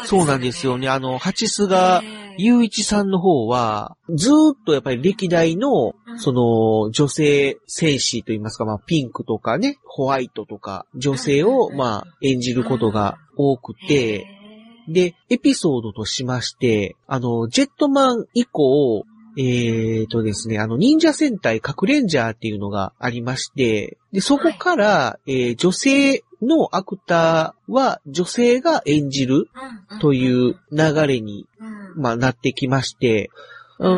[0.04, 0.88] そうなんですよね。
[0.88, 2.02] あの、八須賀
[2.36, 14.26] 雄一さんの方は、ずーっとやっぱり歴代の、その、女性戦士といいますか、まあ、ピンクとかね、ホワイトとか、女性を、まあ、演じることが多くて、
[14.88, 19.04] で、エピソードとしまして、あの、ジェットマン以降、
[19.36, 29.48] えーとですね、あの、忍者戦隊核レンジャーっていうのがありまして、で、そこから、えー、女性のアクターは女性が演じる
[30.00, 31.46] という流れに、
[31.94, 33.30] まあ、なってきまして、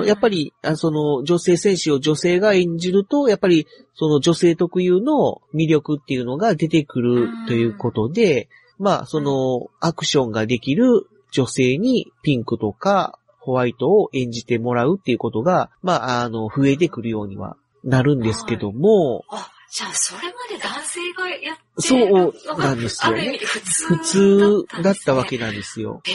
[0.07, 19.23] やっぱり、その女性戦士を女性が演じると、やっぱりその女性特有の魅力っていうのが出てくるということで、まあそのアクションができる女性にピンクとかホワイトを演じてもらうっていうことが、まああの、増えてくるようにはなるんですけども、
[19.71, 23.39] じゃあ、それまで男性がやってそうなんですよね。
[23.43, 26.01] 普通、普通だったわけなんですよ。
[26.05, 26.15] へえ。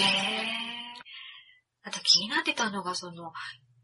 [1.83, 3.31] あと気になってたのが、その、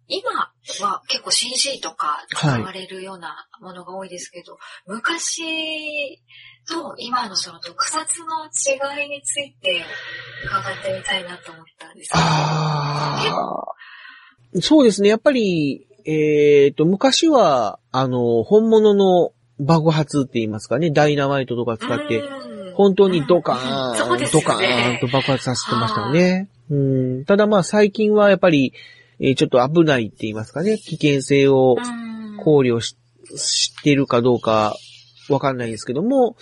[0.07, 4.61] 今は結構 CG とか使われるようなものが多いですけど、はい、
[4.97, 6.21] 昔
[6.67, 9.83] と今のその特撮の違いについて
[10.45, 12.23] 伺ってみたいなと思ったんですけど。
[12.23, 14.61] ああ。
[14.61, 15.09] そうですね。
[15.09, 22.23] やっぱり、えっ、ー、と、昔は、あの、本物の爆発って言いますかね、ダイナマイトとか使って、
[22.75, 26.49] 本当にドカーン、 ね、ドカーンと爆発させてましたよね。
[26.69, 28.73] うん、ただまあ最近はやっぱり、
[29.19, 31.77] えー、ちょっと危ないって言いますかね、危険性を
[32.43, 32.97] 考慮し
[33.37, 34.75] してるかどうか
[35.29, 36.35] わかんないですけども、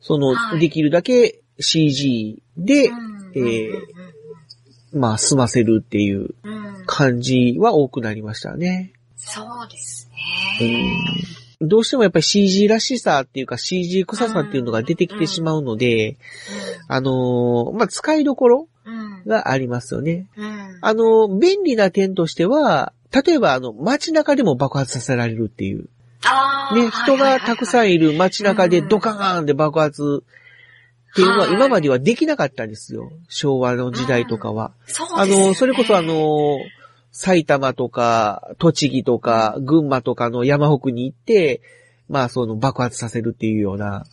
[0.00, 2.90] その、はい、できるだけ CG で、
[3.34, 3.72] えー、
[4.92, 6.34] まあ済ませるっていう
[6.86, 8.92] 感じは多くなりましたね。
[9.16, 10.10] そうです
[10.60, 10.92] ね。
[11.60, 11.68] うん。
[11.68, 16.18] どうしてもやっぱり CG らしさっていうか CG 臭さっていうのが出てきてしまうので、
[16.86, 18.68] あのー、まあ、使いどころ
[19.26, 20.26] がありますよね。
[20.80, 25.88] あのー、便利な点としては、例えばあの、街中でも爆発させられるっていう。
[26.74, 30.24] ね、人がたくさんいる街中でドカーンで爆発
[31.12, 33.10] っていうのは今まではできなかったんですよ。
[33.28, 34.72] 昭和の時代とかは。
[35.14, 36.58] あの、それこそあの、
[37.12, 41.62] 埼玉とか、栃木とか、群馬とかの山奥に行って、
[42.08, 44.04] まあその爆発させるっていうような、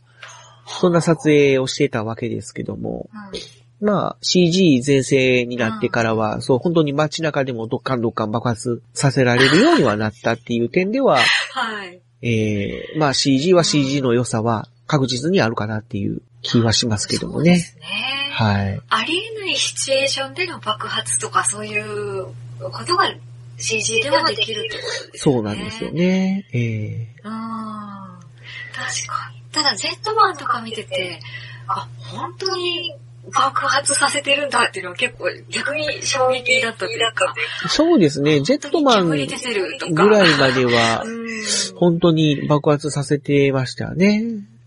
[0.66, 3.40] そんな撮影をしてたわけですけども、うん、
[3.84, 11.18] まあ CG 全盛になってからは、うん、そう本当に街中でもドッカンドッカン爆発させられるようにはなったっていう点では、
[11.52, 12.02] はい。
[12.22, 17.46] ええー、まあ CG は CG の良さは確実にあるかなっていう気はしますけどもね。
[17.46, 17.84] そうですね。
[18.32, 18.82] はい。
[18.90, 22.26] ありえないシチュエーションでの爆発とかそういう
[22.60, 23.14] ことが
[23.58, 25.12] CG ではできるってことですね。
[25.16, 25.92] そうなんですよ。
[25.92, 26.48] ね。
[26.54, 27.32] ええうん。
[27.32, 29.44] 確かに。
[29.52, 31.20] ただ、ジェットマンとか見てて、
[31.68, 32.96] あ、本当に
[33.32, 37.34] 爆発させてるんだっていうのは結構逆に衝撃だったというか。
[37.70, 38.42] そうですね。
[38.42, 39.10] ジェットマン。
[39.10, 39.16] ぐ
[40.10, 41.24] らいまではう、ん。
[41.78, 44.24] 本当に爆発させてましたよね。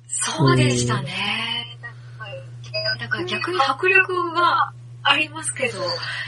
[0.08, 1.12] そうでしたね。
[2.98, 5.78] だから逆に迫力がありますけど、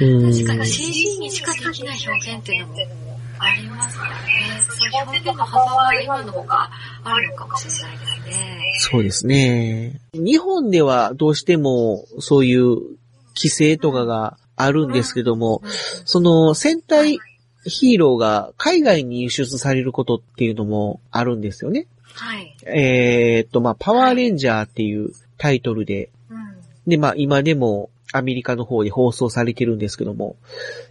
[0.01, 0.33] うん。
[0.33, 3.08] 確かに CG にしかできない表現っていうのも
[3.39, 4.29] ありますからね。
[5.25, 6.71] の幅は今の方が
[7.05, 8.61] あるのかもしれないですね。
[8.79, 10.01] そうですね。
[10.15, 12.77] 日本ではどうしてもそういう
[13.37, 15.63] 規制とかがあるんですけども、
[16.05, 17.19] その戦隊
[17.65, 21.87] ヒーローが海外に輸出されることっていうのもあるんですよね。
[22.15, 22.57] はい。
[22.67, 26.57] えーっと、まあ、パワーレンジャーっていうタイトルで、うん。
[26.87, 30.37] で、まあ、今でもアメリカの方で放送されてるんですけども、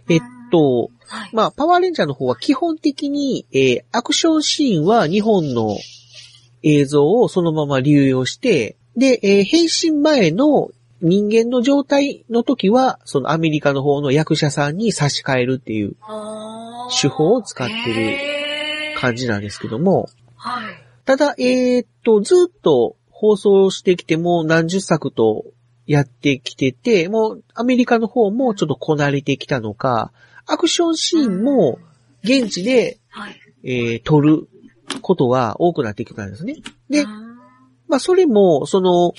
[0.08, 1.30] えっと、はい。
[1.32, 5.76] まあ、パワーレンジャーの方は基本的に、えーアクションシーンは日本の
[6.62, 15.94] 映像をそのまま流用して、で、えー変身前の人間の状態の時は、そのアメリカの方の役者さんに差し替えるっていう
[17.00, 20.74] 手法を使ってる感じなんですけども、はい。
[21.04, 25.46] ただ、えーっと、ずっと放送してきても何十作と
[25.86, 30.12] やってきてて、もうアメリカの方もちょっとこなれてきたのか、
[30.48, 31.78] アクションシーンも
[32.24, 33.40] 現地で、はい。
[33.64, 34.48] えー撮る
[35.02, 36.56] ことが多くなってきたんですね。
[36.88, 37.36] でう、ん
[37.88, 39.12] まあそれも、その、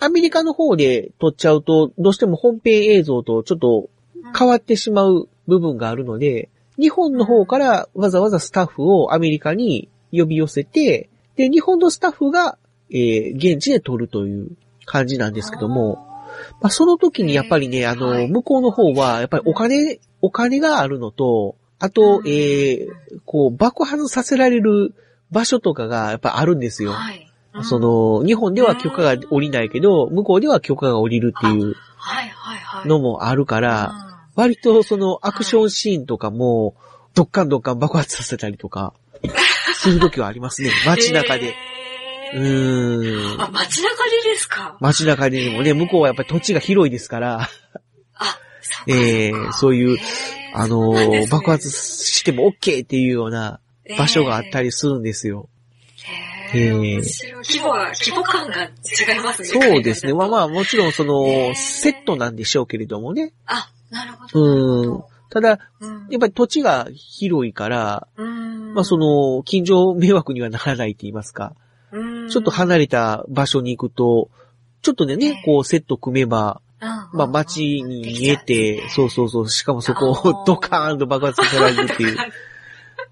[0.00, 3.90] アメリカの方で撮っちゃうと、どうしても本編映像とちょっと
[4.36, 12.58] 変わってしまう部分があるので、日本の方からわざわざスタッフをアメリカに呼び寄せて、で、日本のスタッフが、
[12.90, 14.50] えー現地で撮るという
[14.86, 16.06] 感じなんですけども、
[16.60, 18.28] まあ、その時にやっぱりね、あの、はい。
[18.28, 22.88] 向こうの方は、やっぱりお金、お金があるのと、あと、えー
[23.24, 24.94] こう、爆発させられる
[25.30, 26.92] 場所とかがやっぱあるんですよ。
[26.92, 27.24] はい。
[27.54, 31.74] うんそ、の、日本では許可が下りないけど、向こうでは許可が下りるっていう。
[32.86, 33.92] のもあるから、
[34.36, 36.74] 割とそのアクションシーンとかも、
[37.14, 38.92] どっかんどっかん爆発させたりとか、
[39.74, 40.70] する時はありますね。
[40.86, 41.54] 街中で。
[42.34, 43.40] うへーーん。
[43.40, 44.76] あ、街中でですか？
[44.80, 47.48] 街中でもね、向こうはやっぱり土地が広いですから、
[48.88, 49.98] えーそういう、
[50.54, 53.60] あのそうなんですね爆発しても OK っていうような
[53.96, 55.48] 場所があったりするんですよ。
[56.54, 57.02] えー
[57.42, 59.48] 規模が、規模感が違いますね。
[59.48, 60.14] そうですね。
[60.14, 60.42] まあまあ。
[60.44, 63.32] あもちろんそへの、ーセットなんでしょうけれどもね。
[63.46, 64.42] あ、なるほど。
[64.42, 65.04] うん。
[65.30, 71.54] ただ、うんやっぱり土地が広いから、うんまあそ、の、近所迷惑にはならないって言いますか。
[71.92, 74.30] うんちょっと離れた場所に行くと、
[74.82, 76.60] ちょっとね、ねこうセット組めば、
[77.12, 82.16] まあ街に見えて、そうそうそう、しかもそこをドカーンと爆発させられるっていう。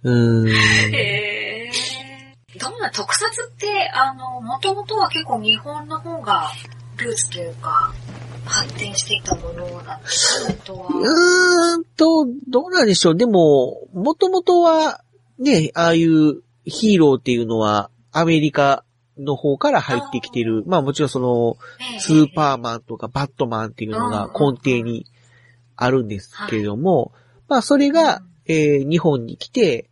[0.04, 0.10] う
[0.44, 0.48] ーん。
[0.94, 6.50] へーどんな特撮って、あの、もともとは結構日本の方が
[6.96, 7.92] ルーツというか、
[8.46, 10.52] 発展していたものなんですか？
[10.52, 10.86] 本当は。
[10.88, 13.16] うーんと、どうなんでしょう。
[13.16, 15.02] でも、もともとは、
[15.38, 18.84] ね、ああいうヒーローっていうのは、アメリカ
[19.18, 20.62] の方から入ってきてる。
[20.66, 21.56] まあもちろんその、
[21.98, 25.06] スーパーマンとかバットマンっていうのが根底に
[25.76, 27.12] あるんですけれども、
[27.48, 29.88] まあそれが、えー日本に来て、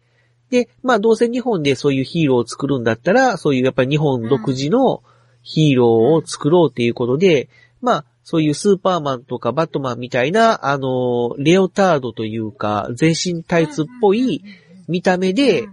[0.50, 5.02] で、まあどうせ日本でそういうヒーローを作るんだったら、そういうやっぱり日本独自の
[5.42, 7.48] ヒーローを作ろうっていうことで、
[7.80, 14.42] まあそういうスーパーマンとかバットマンみたいな、あの、レオタードというか、全身タイツっぽい
[14.88, 15.68] 見た目で、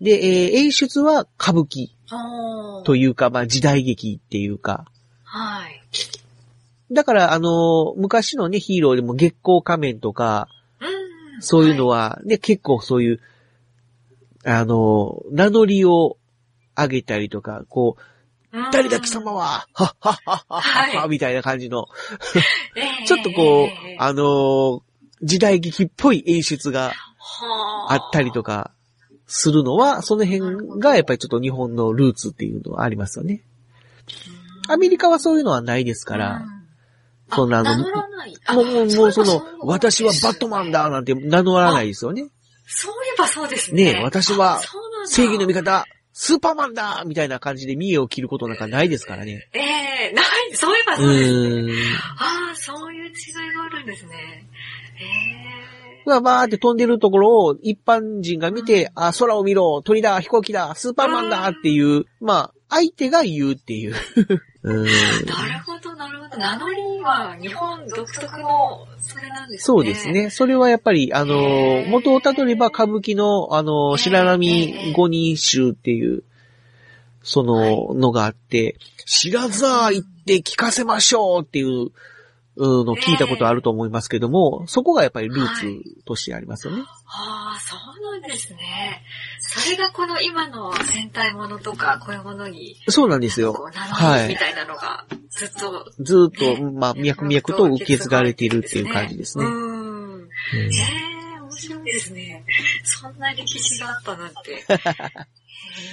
[0.00, 1.95] で、えー演出は歌舞伎
[2.84, 4.86] といいうか、まあ時代劇っていうか、
[5.24, 5.82] はい。
[6.92, 10.48] だから、あの、昔のね、ヒーローでも月光仮面とか、
[10.80, 11.42] うん。
[11.42, 13.20] そういうのは、ね、結構そういう、
[14.44, 16.16] あの、名乗りを
[16.76, 17.96] 上げたりとか、こ
[18.52, 18.70] う、うん。
[18.70, 21.08] 誰だ貴様は、はっはっはっはっは、はい。
[21.08, 21.88] みたいな感じの、
[22.76, 24.82] えーちょっとこうえ、ーあの、
[25.22, 28.70] 時代劇っぽい演出がはあったりとか
[29.26, 33.42] するのは、その辺がやっぱりちょっと日本のルーツっていうのはありますよね。
[34.68, 36.56] アメリカはそういうのはないですから、うん
[37.34, 42.28] そんなあのもう、もう、もうその、私はバットマンだなんて名乗らないですよね。
[42.66, 43.94] そういえばそうですね。
[43.94, 44.60] ねえ私は
[45.06, 49.48] 正義の味方、スーパーマンだみたいな感じで見栄を切ることなんかないですからね。
[49.52, 50.24] ええない、
[50.54, 51.72] そういえばうそうですね。
[52.18, 53.12] ああ、そういう違い
[53.54, 54.48] があるんですね。
[54.98, 55.75] ええま
[56.14, 63.94] あ、バーって飛んでるところを一般人が見て、あ、空を見ろ、鳥だ、飛行機だ、スーパーマンだっていう、まあ、相手が言うっていう。
[64.62, 64.84] ううん。
[64.86, 64.94] なる
[65.64, 66.36] ほど、なるほど。
[66.36, 69.64] 名乗りは日本独特の、それなんですね。
[69.64, 70.08] そうです。
[70.10, 70.30] ね。
[70.30, 76.24] それはやっぱり、あの元をたどれば歌舞伎の、あの、白波五人衆っていう、
[77.22, 78.76] その、のがあって、
[79.06, 81.92] 知らざ行って聞かせましょうっていう、うん
[82.56, 86.82] のを聞いたことあると思いますけども、そこがやっぱりルーツとしてありますよね。
[87.06, 89.02] ああ、そうなんですね。
[89.38, 94.28] それがこの今の戦隊ものとか、こういうものに、そうなんですよはい。
[94.28, 99.44] りみたいなのが、ずっと、ずーっと、ねまあ、脈々と受け継がれているっていう感じですね。
[99.44, 100.28] ううんん。
[100.54, 100.68] え
[101.36, 102.44] え面白いですね。
[102.84, 104.64] そんな歴史があったなんて。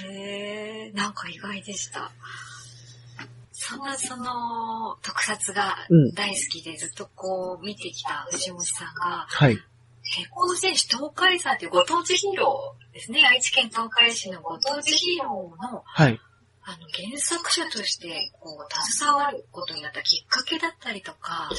[0.08, 2.10] へえなんか意外でした。
[3.66, 9.58] そんなその特撮がうん大好きでずっとこう見てきた藤本さんが、はい。
[10.16, 13.24] 鉄鋼戦士東海山というご当地ヒーローですね。
[13.26, 16.20] 愛知県東海市のご当地ヒーローのはい。
[16.66, 21.50] あの原作者としてこう携わることになったきっかけだったりとか、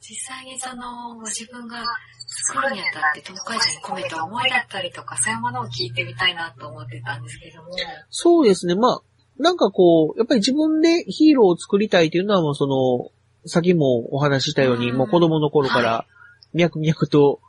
[0.00, 1.84] 実際にそのご自分が
[2.26, 7.70] 作るにあたって東海山に込めた思いだったりとか、そういうものを聞いてみたいなと思ってたんですけども。
[8.10, 8.74] そうですね。
[8.74, 9.00] まあ、
[9.42, 13.10] なんかこう、やっぱり自分でヒーローを作りたいというのはもうその、
[13.48, 14.96] さっきもお話ししたように、うん。
[14.96, 16.06] もう子供の頃かはら、
[16.54, 17.40] 脈々と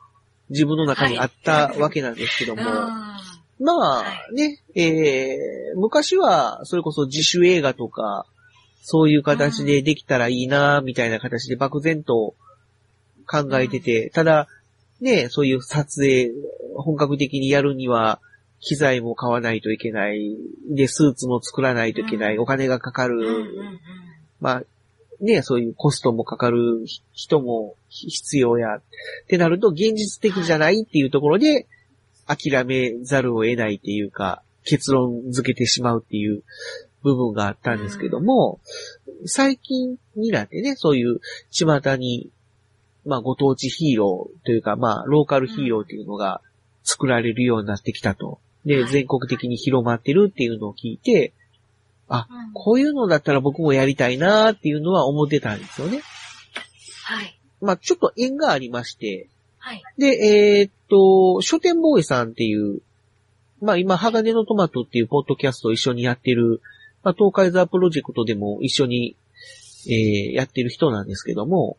[0.50, 2.58] 自分の中にあったはいわけなんですけどうん。
[2.58, 3.20] も、は
[3.60, 8.26] まあはね、えー、昔はそれこそ自主映画とか、
[8.82, 12.34] そういう形でできたらいいな、みたいな形で漠然と
[13.26, 14.48] 考えてて、ただ、
[15.00, 16.32] ね、そういう撮影、
[16.76, 18.20] 本格的にやるには、
[18.64, 20.36] 機材も買わないといけない。
[20.70, 22.36] で、スーツも作らないといけない。
[22.36, 23.14] うんお金がかかる。
[24.40, 24.62] まあ、
[25.20, 28.76] ね、そういうコストもかかる人も必要や。
[28.76, 28.82] っ
[29.28, 31.66] てなると、現実的じゃないっていうところで、
[32.26, 36.42] 諦めざるを得ないっていうか、結論付けてしまうっていう
[37.02, 38.60] 部分があったんですけども、
[39.26, 42.30] 最近になってね、そういう巷に、
[43.04, 46.40] まあ、ご当地ヒーローというか、まあ、ローカルヒーローっていうのが
[46.82, 48.40] 作られるようになってきたと。
[48.64, 51.32] で、はい全国的に広まってるっていうのを聞いて、
[52.08, 56.02] うんこういうのだったら僕もやりたいなーっていうのは思ってたんですよね。
[57.04, 57.38] はい。
[57.60, 59.82] まあ、ちょっと縁がありまして、はい。
[59.98, 62.82] で、えーっと、書店ボーイさんっていう、
[63.60, 66.60] まあ今、鋼のトマトっていうポッドキャストを一緒にやってる、
[67.02, 69.16] まあ東海ザープロジェクトでも一緒に、
[69.86, 71.76] えーやってる人なんですけども、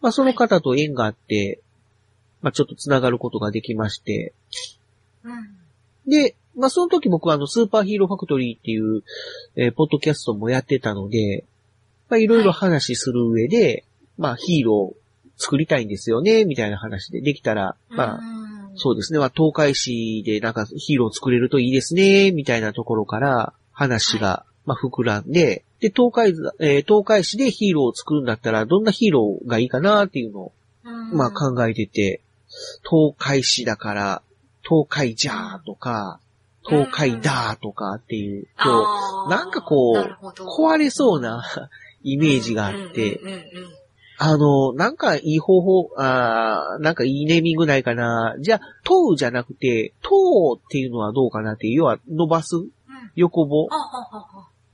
[0.00, 1.60] まあその方と縁があって、
[2.42, 4.32] まあちょっと繋がることができまして、
[5.22, 5.63] うん。
[6.06, 9.02] で、まあその時僕はあの、スーパーヒーローファクトリーっていう、
[9.56, 11.44] えーポッドキャストもやってたので、
[12.08, 13.84] まあいろいろ話する上で、
[14.18, 15.04] まあヒーロー
[15.36, 18.20] 作りたいんですよね、みたいな話でできたら、まあ、あ
[18.76, 19.18] そうですね。
[19.18, 30.52] まあ、東海市でなんかヒーロー作れるといいですね、みたいなところから話が、まあ、膨らんで、で、東海ざ、えー東海市でヒーローを作るんだったら、どんなヒーローがいいかなっていうのを、
[31.12, 32.20] まあ、考えてて、
[32.88, 34.22] 東海市だから、
[34.66, 36.20] 東海じゃーとか、
[36.66, 38.70] 東海だーとかっていう、こ
[39.26, 41.44] う、なんかこう壊れそうな
[42.02, 43.20] イメージがあって、
[44.16, 48.36] あの、なんかいい方法、あーなんかいいネーミングないかな。
[48.38, 52.70] じゃあ、問うじゃなくて、問うっていうのはどうかなっていう、要は伸ばすうん
[53.16, 53.68] 横棒。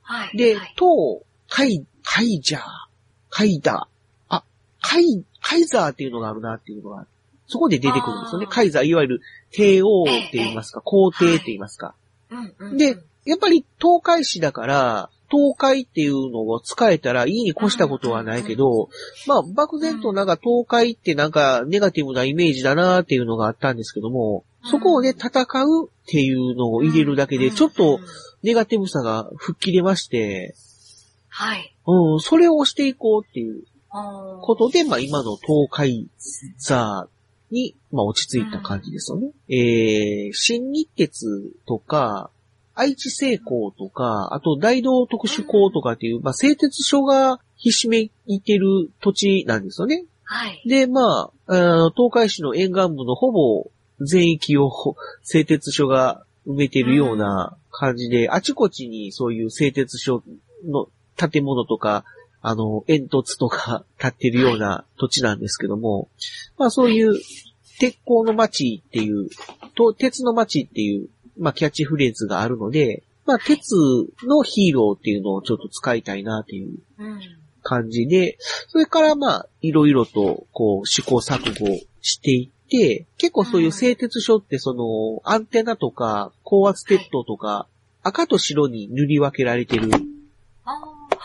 [0.01, 0.37] はい。
[0.37, 2.61] ではい、問う、カイ、カイジャー、
[3.29, 4.35] カイダー。
[4.35, 4.43] あ、
[4.81, 7.05] カイ、カイザーっていうのがあるなっていうのが、
[7.51, 8.47] そこで出てくるんですよね。
[8.49, 9.21] カイザー、いわゆる
[9.51, 11.95] 帝王って言いますか、皇帝って言いますか。
[12.77, 18.89] でやっぱり東海市だから、東海っていうのを使えたらいいに越したことはないけど、
[19.27, 27.99] まあ、漠然となんか東海ってなんかネガティブなイメージだなっていうのがあったんですけども、そこをね、戦うっていうのを入れるだけで、ちょっと、
[28.43, 30.55] ネガティブさが吹っ切れまして、
[31.29, 31.75] はい。
[31.85, 36.07] うん、それを押していこうっていうこことで、まあ今の東海
[36.57, 37.07] 座
[37.51, 39.31] に、まあ落ち着いた感じですよね。
[39.49, 42.31] えー、新日鉄とか、
[42.73, 50.05] 愛知製鋼とか、あと大道特殊鋼とかっていう、まあ製鉄所がひしめいてる土地なんですよね。
[50.23, 50.61] はい。
[50.65, 54.71] で、まあ、あー東海市の沿岸部のほぼ全域を
[55.23, 60.23] 製鉄所が埋めてるような感じで、あちこちにそういう製鉄所
[60.65, 60.87] の
[61.17, 62.05] 建物とか、
[62.41, 66.09] あの、煙突とか立ってるような土地なんですけども、
[66.57, 67.13] まあそういう
[67.79, 69.29] 鉄鋼の街っていう、
[69.75, 73.73] と鉄の街っていう、まあキャッチフレーズがあるので、まあ鉄
[74.23, 76.79] のヒーローっていうのをちょっと使いたいなっていう。
[77.63, 78.37] 感じで、
[78.67, 87.67] それからまあ、いろいろと、こう、試行錯誤していって、結構そういう製鉄所ってその、アンテナとか、高圧鉄塔とか、
[88.03, 89.89] 赤と白に塗り分けられてる、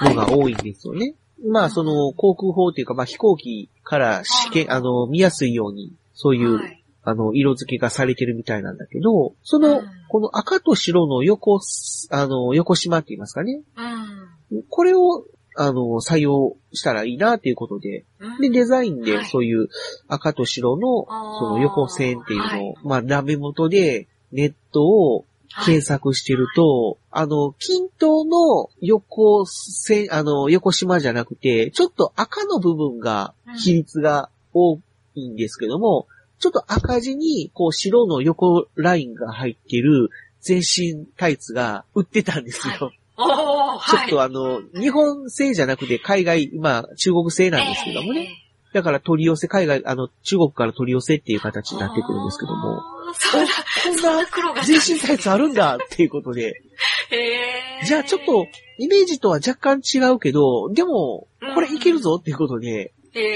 [0.01, 1.14] のが多いんですよね。
[1.44, 6.82] まあ、その、航空法っていうか、まあ、飛行機から試験、あの、見やすいように、そういう、はい。
[7.09, 9.84] あの、色付けがされてるみたいなんだけど、その、うん。
[10.09, 13.62] この赤と白の横す、あの、横島って言いますかね。
[14.51, 14.62] うん。
[14.68, 15.24] これを、
[15.57, 18.40] あの、採用したらいいなっていうことで、うん。
[18.40, 19.24] で、デザインではい。
[19.26, 19.68] そういう
[20.09, 21.07] 赤と白の、
[21.38, 22.74] その横線っていうのを、はい。
[22.82, 25.24] まあ、ラメ元でネットを
[25.64, 34.78] 検索してると、あの、均等の横線、あの、横島じゃなくて、ちょっと赤の部分が、比率が多
[35.14, 36.07] いんですけども、
[36.38, 42.74] ちょっと赤字に、こう、白の横ラインが入ってる全身タイツが売ってたんですよ。
[42.74, 44.07] はいちょはい。
[44.09, 48.28] っとあの、日本製じゃなくて海外、まあ中国製なんですけどもね。
[48.77, 52.83] だから取り寄せ、海外、あの、中国から取り寄せっていう形になってくるんですけども。
[53.14, 53.49] そうだ、
[53.85, 56.61] こんなな苦労が全身タイツあるんだっていうことで。
[57.11, 57.87] へー。
[57.87, 58.47] じゃあちょっと、
[58.79, 62.93] イメージとは若干違うけど、でも、これいけるぞっていうことで、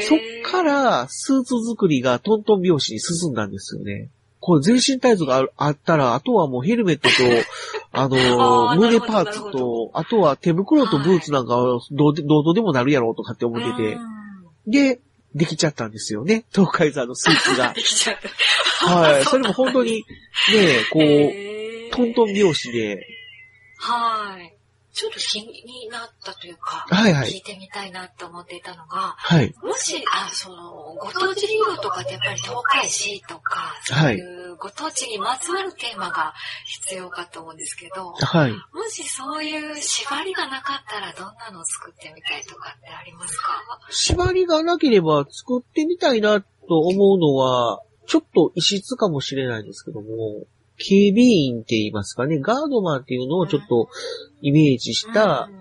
[0.06, 4.10] そっからスーツ作りがトントン拍子に進んだんですよね。
[4.40, 7.14] これ全身タイツがあったら、あとはもうヘルメットと、
[7.92, 13.94] あの胸パーツと、あとは手袋とブーツなんかはどうで、どうとでもなるやろうとかって思ってて。
[13.94, 15.00] う、んで、
[15.34, 16.44] できちゃったんですよね。
[16.52, 17.82] 東海座のスーツが で。
[17.82, 18.18] きちゃっ
[18.80, 18.86] た。
[18.86, 19.24] はい。
[19.26, 20.04] それも本当に、
[20.52, 23.06] ね、こう、トントン拍子で、
[23.78, 24.59] はい。
[24.92, 29.54] ちょっと気になったというか、はいはい聞いてみたいなって思っていたのが、はい。
[29.62, 36.34] もし、あ、その、ご当地ヒーローとかってやっぱり東海市とか、そういうご当地にまつわるテーマが
[36.66, 38.52] 必要かと思うんですけど、はい。
[38.52, 43.52] もしそういう縛りがなかったらどんなのを作ってみたいとかってありますか？
[43.90, 46.46] 縛りがなければ作ってみたいなと
[46.80, 50.06] 思うのは、ちょっと異質かもしれないんですけども、
[50.78, 53.88] 警備員って言いますかね、ガードマンっていうのをちょっと
[54.42, 55.60] イメージしたうん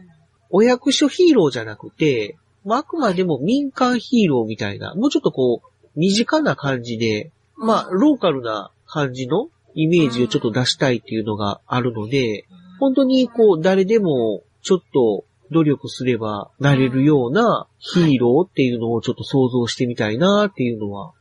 [0.50, 12.46] お役所ヒーローじゃなくて、まあ、あくまでも民間ヒーローみたいな、もうちょっとこう、身近な感じで、まあ、ローカルな感じのイメージをちょっと出したいっていうのがあるので、
[12.80, 21.14] 本当にこう、誰でもちょっと努力すればなれるようなヒーローっていうのをちょっと想像してみたいなっていうのは、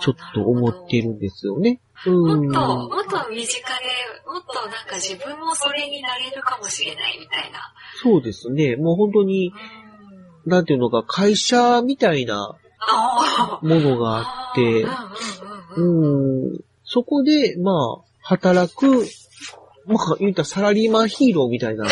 [0.00, 1.80] ちょっと思ってるんですよね。
[2.06, 2.50] うもん。
[2.50, 3.84] っと、もっと身近で、
[4.26, 7.72] もっとなんか自分もそれになれるかもしれないみたいな。
[8.02, 8.76] そうですね。
[8.76, 9.88] もう本当に、うん
[10.48, 14.86] なんていうのか、会社みたいなあものがあって、
[15.76, 16.60] うん。
[16.84, 19.04] そこで、まあ、働く、
[19.86, 21.86] まあ、言ったらサラリーマンヒーローみたいな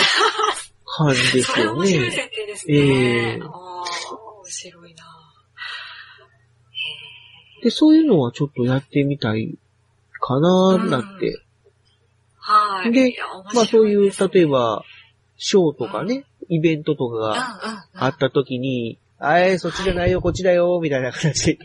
[0.86, 1.80] 感じですよね。
[1.80, 2.74] 面白い設定ですね。
[2.76, 3.52] え面
[4.44, 5.04] 白いな。
[7.62, 9.58] で、そういうのはちょっとやってみたい
[10.26, 11.40] かな、なんて。
[12.38, 12.92] はい。
[12.92, 13.14] で
[13.54, 14.82] まあそういう、例えば、
[15.36, 17.36] ショーとかね、イベントとかがうん
[17.94, 21.58] あった時に、あえ、そっちじゃないよ、こっちだよ、みたいな形で。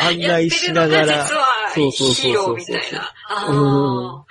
[0.00, 1.26] 案内しながら。
[1.74, 2.56] そうそうそうそうヒーロー。
[2.56, 3.12] みたいな。
[3.28, 4.24] あう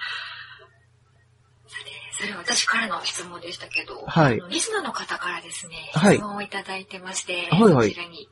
[2.19, 4.41] それは私からの質問でしたけど、はい。
[4.49, 6.15] リスナーの方からですね、はい。
[6.15, 7.89] 質問をいただいてまして、はいはい。
[7.89, 8.27] そちらに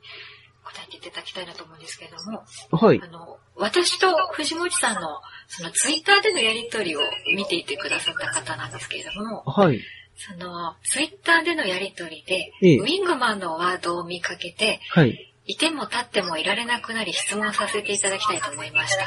[0.66, 3.06] 答えていただきたいなと思うんですけれども、はいあ。
[3.06, 7.00] の、私と藤本さんの、そのツイッターでのやりとりを
[7.36, 9.80] 見ていてくださった方なんですけれども、はい。
[10.16, 15.32] その、ツイッターでのやりとりで、ええウィングマンのワードを見かけて、はい。
[15.48, 19.04] いても立ってもいられなくなり質問させていただきたいと思いました。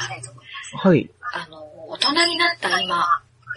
[0.78, 1.10] はい。
[1.34, 3.04] あの、大人になった今、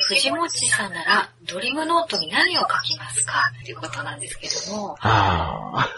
[0.09, 5.89] 藤本さんならドリームノートに何を書きますかっていうことなんですけども、ああ。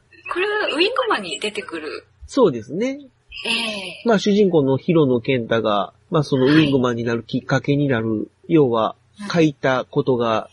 [0.32, 2.98] これはウィングマンに出てくる、そうですね。
[3.44, 8.96] ええまあ主人公の広野健太が、まあそのウィングマンになるきっかけになる、要は
[9.32, 10.48] 書いたことが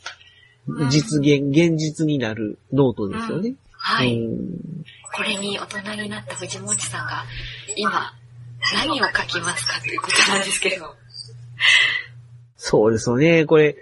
[0.90, 3.56] 実現、現実になるノートですよね。
[3.72, 4.16] はい。
[4.16, 4.84] うん
[5.16, 7.24] これに大人になった藤本さんが
[7.76, 8.14] 今
[8.74, 10.96] 何を書きますかということなんですけど。
[12.58, 13.46] そうですよね。
[13.46, 13.76] これ、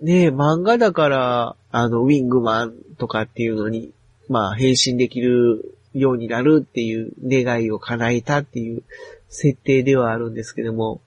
[0.00, 0.06] うん。
[0.06, 3.90] ね漫画だから、あの、ウィングマンとかっていうのに、
[4.28, 8.82] まあ、変身できるようになるっていう願いを叶えたっていう
[9.28, 11.00] 設定ではあるんですけども、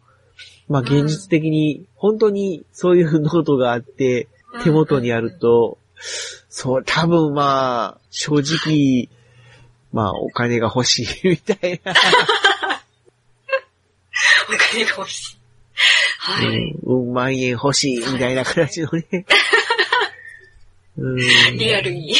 [0.67, 4.27] まあ、現実的に、本当にそういうノートがあって、
[4.63, 5.77] 手元にあると、
[6.49, 9.09] そう、多分まあ、正直、
[9.93, 11.93] まあ、お金が欲しいみたいな、
[14.49, 15.37] お金が欲しい。
[16.19, 16.45] はい。
[16.83, 19.25] うん、うん万円欲しいみたいな形のね。
[20.97, 21.17] うん
[21.57, 22.15] リアルに。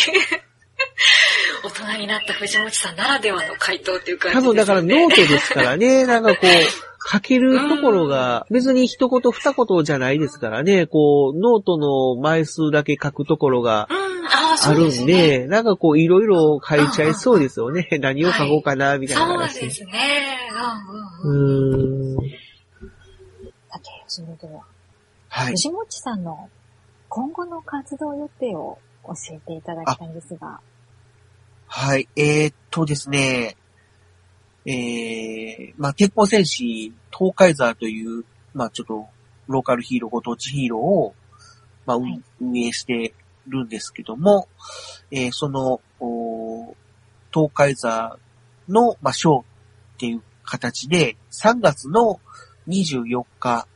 [1.65, 4.59] 大人になった藤本さんならではの回答っていう感じですよね。
[4.59, 6.47] 多分だからノートですからね、 なんかこう、
[7.11, 17.87] 書けるところが、別に一言二言じゃないですからね、こう、ノートの枚数だけ書くところがうん、あるんでなんかこう、いろいろ書いちゃいそうですよね。
[17.99, 19.59] 何を書こうかな、みたいなそう話。
[19.59, 19.91] ですね。
[21.23, 22.29] うんうんうん。
[23.69, 24.61] さて、それでは、
[25.29, 25.51] はい。
[25.51, 26.49] 藤もちさんの
[27.09, 30.59] 今後の活動予定を教えていただきたいんですが。
[31.67, 32.07] はい。
[32.15, 33.57] えー、っとですね、
[34.65, 39.07] えー、まあ、鉄鋼戦士東海座という、まあ、ちょっと、
[39.47, 41.15] ローカルヒーロー、ご当地ヒーローを、
[41.85, 43.13] まあ、運はい運営して
[43.47, 44.47] るんですけども、
[45.11, 46.75] えーその、おー
[47.33, 48.17] 東海座
[48.69, 49.43] の、まあ、ショーっ
[49.97, 52.19] ていう形で、3月の
[52.67, 53.67] 24日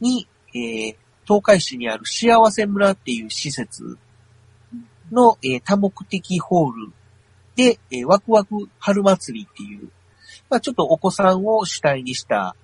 [0.00, 3.96] に、えー東海市にある幸せ村っていう施設
[5.12, 6.92] の、えー多目的ホール
[7.54, 9.90] で、えーワクワク春祭りっていう、
[10.50, 12.56] まあ、ちょっとお子さんを主体にした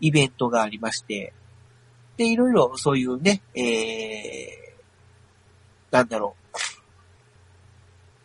[0.00, 1.32] イベントがありまして、
[2.16, 6.58] で、いろいろそういうね、えー、なんだろう、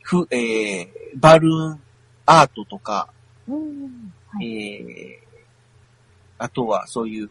[0.02, 1.82] ふ、えー、バルーン
[2.26, 3.10] アートとか、
[3.48, 4.14] うん。
[4.30, 4.56] はい。
[4.56, 5.26] えー、
[6.38, 7.30] あとはそういう、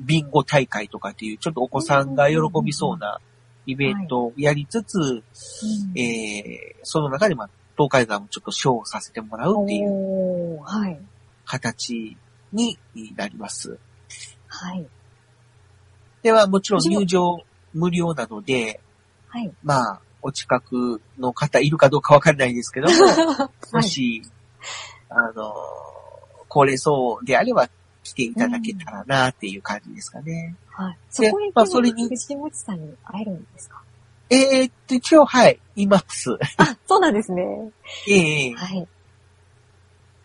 [0.00, 3.20] ビンゴ大会とかっていう、ちょっとお子さんが喜びそうな
[3.68, 10.58] イベントをやりつつ、うんえー、その中で、まあ、東海岸もちょっとショーをさせてもらうっていう。
[11.44, 12.16] 形
[12.50, 12.78] に
[13.14, 13.78] なります。
[14.46, 14.86] はい。
[16.22, 17.42] では、もちろん入場
[17.74, 18.80] 無料なので、
[19.28, 19.52] はい。
[19.62, 24.22] まあ、お近くの方いるかどうかわかんないですけども、 もし、
[25.10, 25.54] あの、
[26.48, 27.68] 高齢層であれば
[28.02, 30.56] 来ていただけたらなっていう感じですかね。
[30.78, 30.98] はい。
[31.10, 33.82] そでこへ行けばまあそれに藤もちさんに会えるんですか？
[34.30, 36.38] えーっと、一応、はい、います。
[36.58, 37.42] あ、そうなんですね。
[38.06, 38.86] ええはい。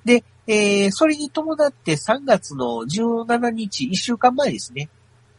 [0.06, 4.90] で、えー、それに伴って3月の17日、1週間前ですね。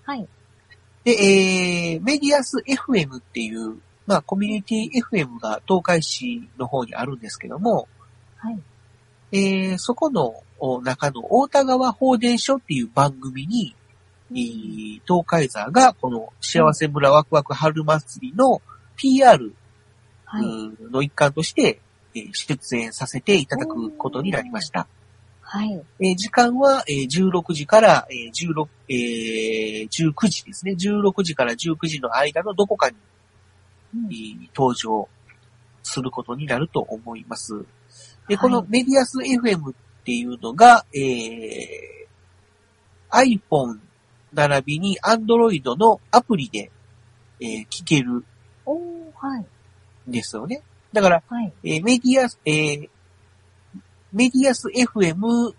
[0.05, 0.27] はい。
[1.05, 7.87] で、えー、メディアス FM っていう、まあ、コミュニティ FM が東海市の方にあるんですけども、
[8.39, 8.59] はい。
[9.33, 13.84] えー、そこのお中の大田川放電所っていう番組に、えー
[14.31, 18.63] 東海座がこの幸せ村ワクワク春祭りの
[18.97, 19.53] PR
[20.91, 21.81] の一環として、
[22.15, 24.87] えー出演させていただくことになりました。
[25.41, 25.83] はい。
[26.01, 30.73] えー時間は、えー16時から、えー16えー19時ですね。
[30.73, 32.97] 16時から19時の間のどこかに、
[33.95, 35.09] うんえー登場
[35.83, 37.53] することになると思います。
[38.29, 41.95] で、はいこのメディアス FM っていうのが、えー
[43.11, 43.79] iPhone
[44.35, 46.71] 並びに Android のアプリで、
[47.41, 48.25] えー聞ける
[48.67, 48.81] おー
[49.15, 49.47] はい。
[50.09, 50.63] んですよね。
[50.93, 51.53] だから、はい。
[51.65, 52.89] えーメディアス、えー
[54.13, 55.55] メディアス FM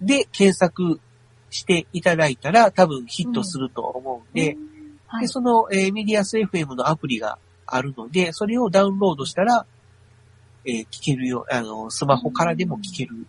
[0.00, 1.00] で検索
[1.50, 4.60] していただいたら多分ヒットすると思うんで、うん
[5.06, 5.28] はいで、。
[5.28, 9.66] その、えーメディアス FM のアプリがあるので、それをダウンロードしたら、
[10.64, 13.26] えー聞けるよ、あの、スマホからでも聞ける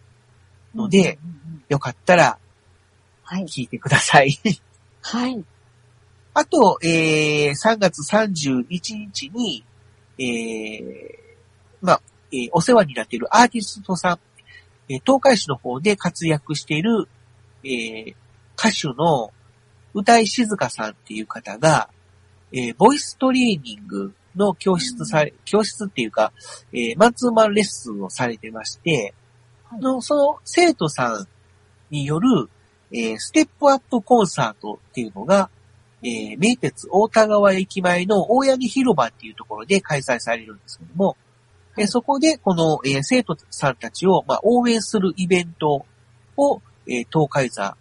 [0.73, 2.39] ので、うんうんうん、よかったら
[3.23, 3.43] はい。
[3.43, 4.39] 聞いてください。
[5.09, 5.41] はい。
[6.33, 9.63] あと、えー3月31日に、
[10.19, 11.15] えー
[11.81, 12.01] まあ、
[12.33, 14.19] えーお世話になっているアーティストさん、
[14.89, 17.07] えー東海市の方で活躍している、
[17.63, 18.15] えー
[18.59, 19.31] 歌手の
[19.93, 21.89] 歌井静香さんっていう方が、
[22.51, 26.33] えーボイストレーニングの教室され、教室っていうか、
[26.73, 29.13] えーマンツーマンレッスンをされてまして、
[29.69, 31.27] はいのその生徒さん
[31.91, 32.49] による、
[32.91, 35.49] えーステップアップコンサートっていうのが、
[36.03, 41.17] えー名鉄大田川駅前の大八木広場っていうところで開催されるんですけども、
[41.77, 45.85] えーそこでこの、えー生徒さんたちを、まあ、応援するイベント
[46.37, 47.75] を、えー東海座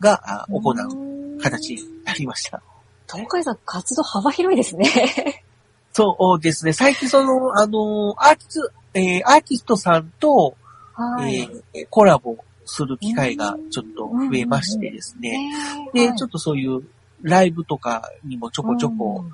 [0.00, 2.62] があ行う形になりました。
[3.10, 5.44] 東海山活動幅広いですね。
[5.92, 6.72] そうですね。
[6.72, 10.56] 最近その、あのーアーティスト、えーアーティストさんと、
[10.94, 11.48] はい。
[11.74, 12.36] えーコラボ
[12.68, 15.50] する機会がちょっと増えましてですね。
[15.94, 16.82] で、ちょっととそういう
[17.22, 19.24] ライブとかにもちょこちょこ、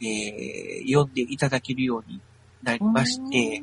[0.00, 2.20] えー呼んでいただけるように
[2.62, 3.62] なりまして、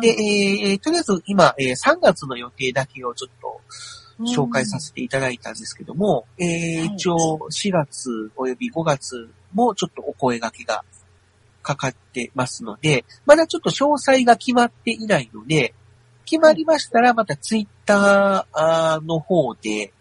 [0.00, 3.60] で、えーとりあえず今、えー3月の予定だけをちょっと
[4.24, 6.86] 紹介させていただいたんですけども、えーはい。
[6.94, 10.84] 一応4月および5月もちょっとお声掛けが
[11.62, 15.74] かかってますので、まだちょっと詳細が決まっていないので、
[16.24, 19.92] 決まりましたらまたツイッターの方で、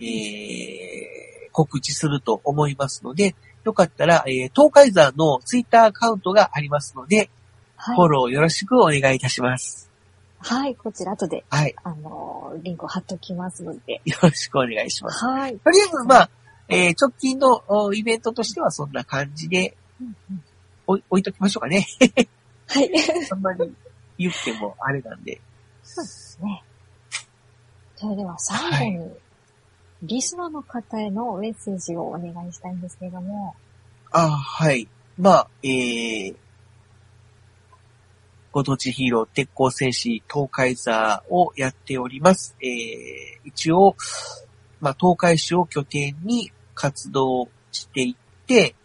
[0.00, 7.30] えー告知すると思いますので、よかったら、えー東海山のツイッターアカウントがありますので、
[7.74, 9.90] はいフォローよろしくお願いいたします。
[10.40, 11.74] はい、こちら後で、はい。
[11.82, 14.00] あの、リンクを貼っておきますので。
[14.04, 15.24] よろしくお願いします。
[15.24, 15.58] はい。
[15.58, 16.30] とりあえず、まあ、
[16.68, 20.42] えー直近のおイベントとしてはそんな感じでうんうん
[20.86, 21.86] 置い置いときましょうかね。
[22.68, 22.90] はい。
[23.32, 23.72] あんまり
[24.16, 25.40] 言ってもあれなんで。
[25.88, 26.62] そうですね。
[27.96, 29.10] それでは最後に、
[30.02, 33.56] リスナーの方へのメッセージをお願いしたいんですけれども。
[34.12, 34.86] あはい。
[35.18, 36.36] まあ、えー、
[38.52, 42.54] ご当地ヒーロー鉄鋼戦士東海座をやっております。
[42.62, 43.96] えー、一応、
[44.80, 48.76] まあ、東海市を拠点に活動していって、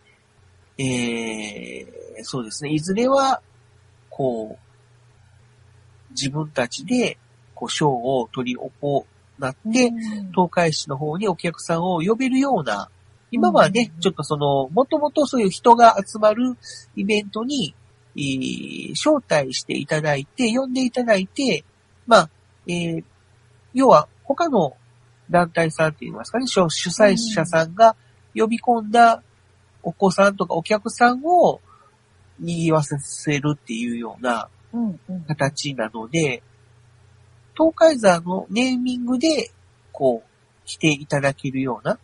[0.77, 2.71] えー、そうですね。
[2.71, 3.41] いずれは、
[4.09, 4.62] こう、
[6.13, 7.17] 自分たちで、
[7.55, 9.05] こう、賞を取り行
[9.41, 12.89] って、うん東海市の方にお客さんを呼べるような、
[13.31, 16.55] 今はね、うんちょっとその、もともとそういう人が集まる
[16.95, 17.75] イベントに、
[18.15, 21.63] えー招待していただいて、呼んでいただいて、
[22.05, 22.29] まあ、
[22.67, 23.03] えー
[23.73, 24.75] 要は他の
[25.29, 27.95] 団体さんって言いますかね、主主催者さんが
[28.35, 29.23] 呼び込んだ
[29.81, 31.59] お子さんとかお客さんを
[32.39, 34.47] 賑わせるっていうような。
[35.27, 36.43] 形なので、
[37.55, 39.51] 東海座のネーミングで、
[39.91, 41.99] こう、来ていただけるような、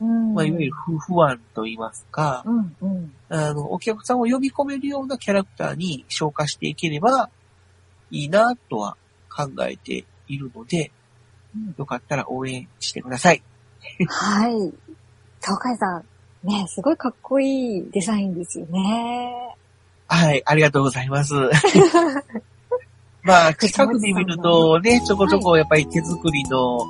[0.00, 3.12] うんまあ、いわゆる夫婦案と言いますか、うんうん。
[3.28, 7.30] あの、お客さんを呼び込めるようなキャラクターに消化していければ
[8.10, 8.96] いいなとは
[9.30, 10.90] 考えているので、
[11.54, 13.42] うんよかったら応援してください。
[14.08, 14.52] はい。
[15.40, 16.04] 東海さん、
[16.48, 19.51] ね、すごいかっこいいデザインですよね。
[20.12, 21.32] はい、ありがとうございます。
[23.24, 26.80] まあ、近くで見るとね、ちょこちょこやっぱり手作りの、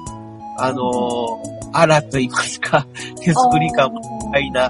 [0.58, 1.40] あの、
[1.72, 2.84] アラと言いますか、
[3.20, 4.00] 手作り感も
[4.32, 4.68] 高いな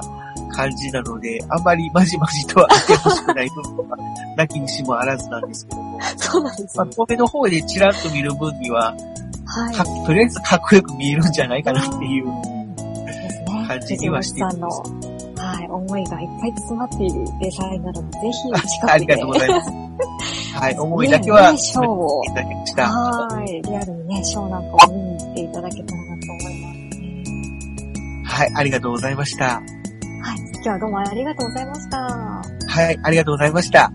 [0.55, 3.97] 感じなので、あんまりまじまじとは見てほしくない部分は、
[4.37, 6.93] なきにしもあらずなんですけども、そうなんですまあ、ね。
[6.95, 8.95] 遠目の方でチラッと見る分には、
[9.47, 9.75] はい。
[9.75, 12.27] かとりあえずかっこよく見えるんじゃないかなっていう。
[13.73, 15.12] 感じにはしてい藤ます
[15.53, 18.33] はい、思いがいっぱい詰まっているデザインなので、ぜひ
[18.69, 18.93] 近くで。
[18.93, 19.71] ありがとうございます。
[20.55, 22.21] はい、思いだけは、ねショーを。
[22.21, 23.63] はい。
[23.63, 28.23] リアルにね、ショーなんかを見に行っていただけたらなと思いますね。
[28.25, 29.45] はい、ありがとうございました。
[29.45, 29.63] はい。
[30.55, 31.99] 今日はどうもありがとうございました。
[31.99, 33.93] はい、ありがとうございました。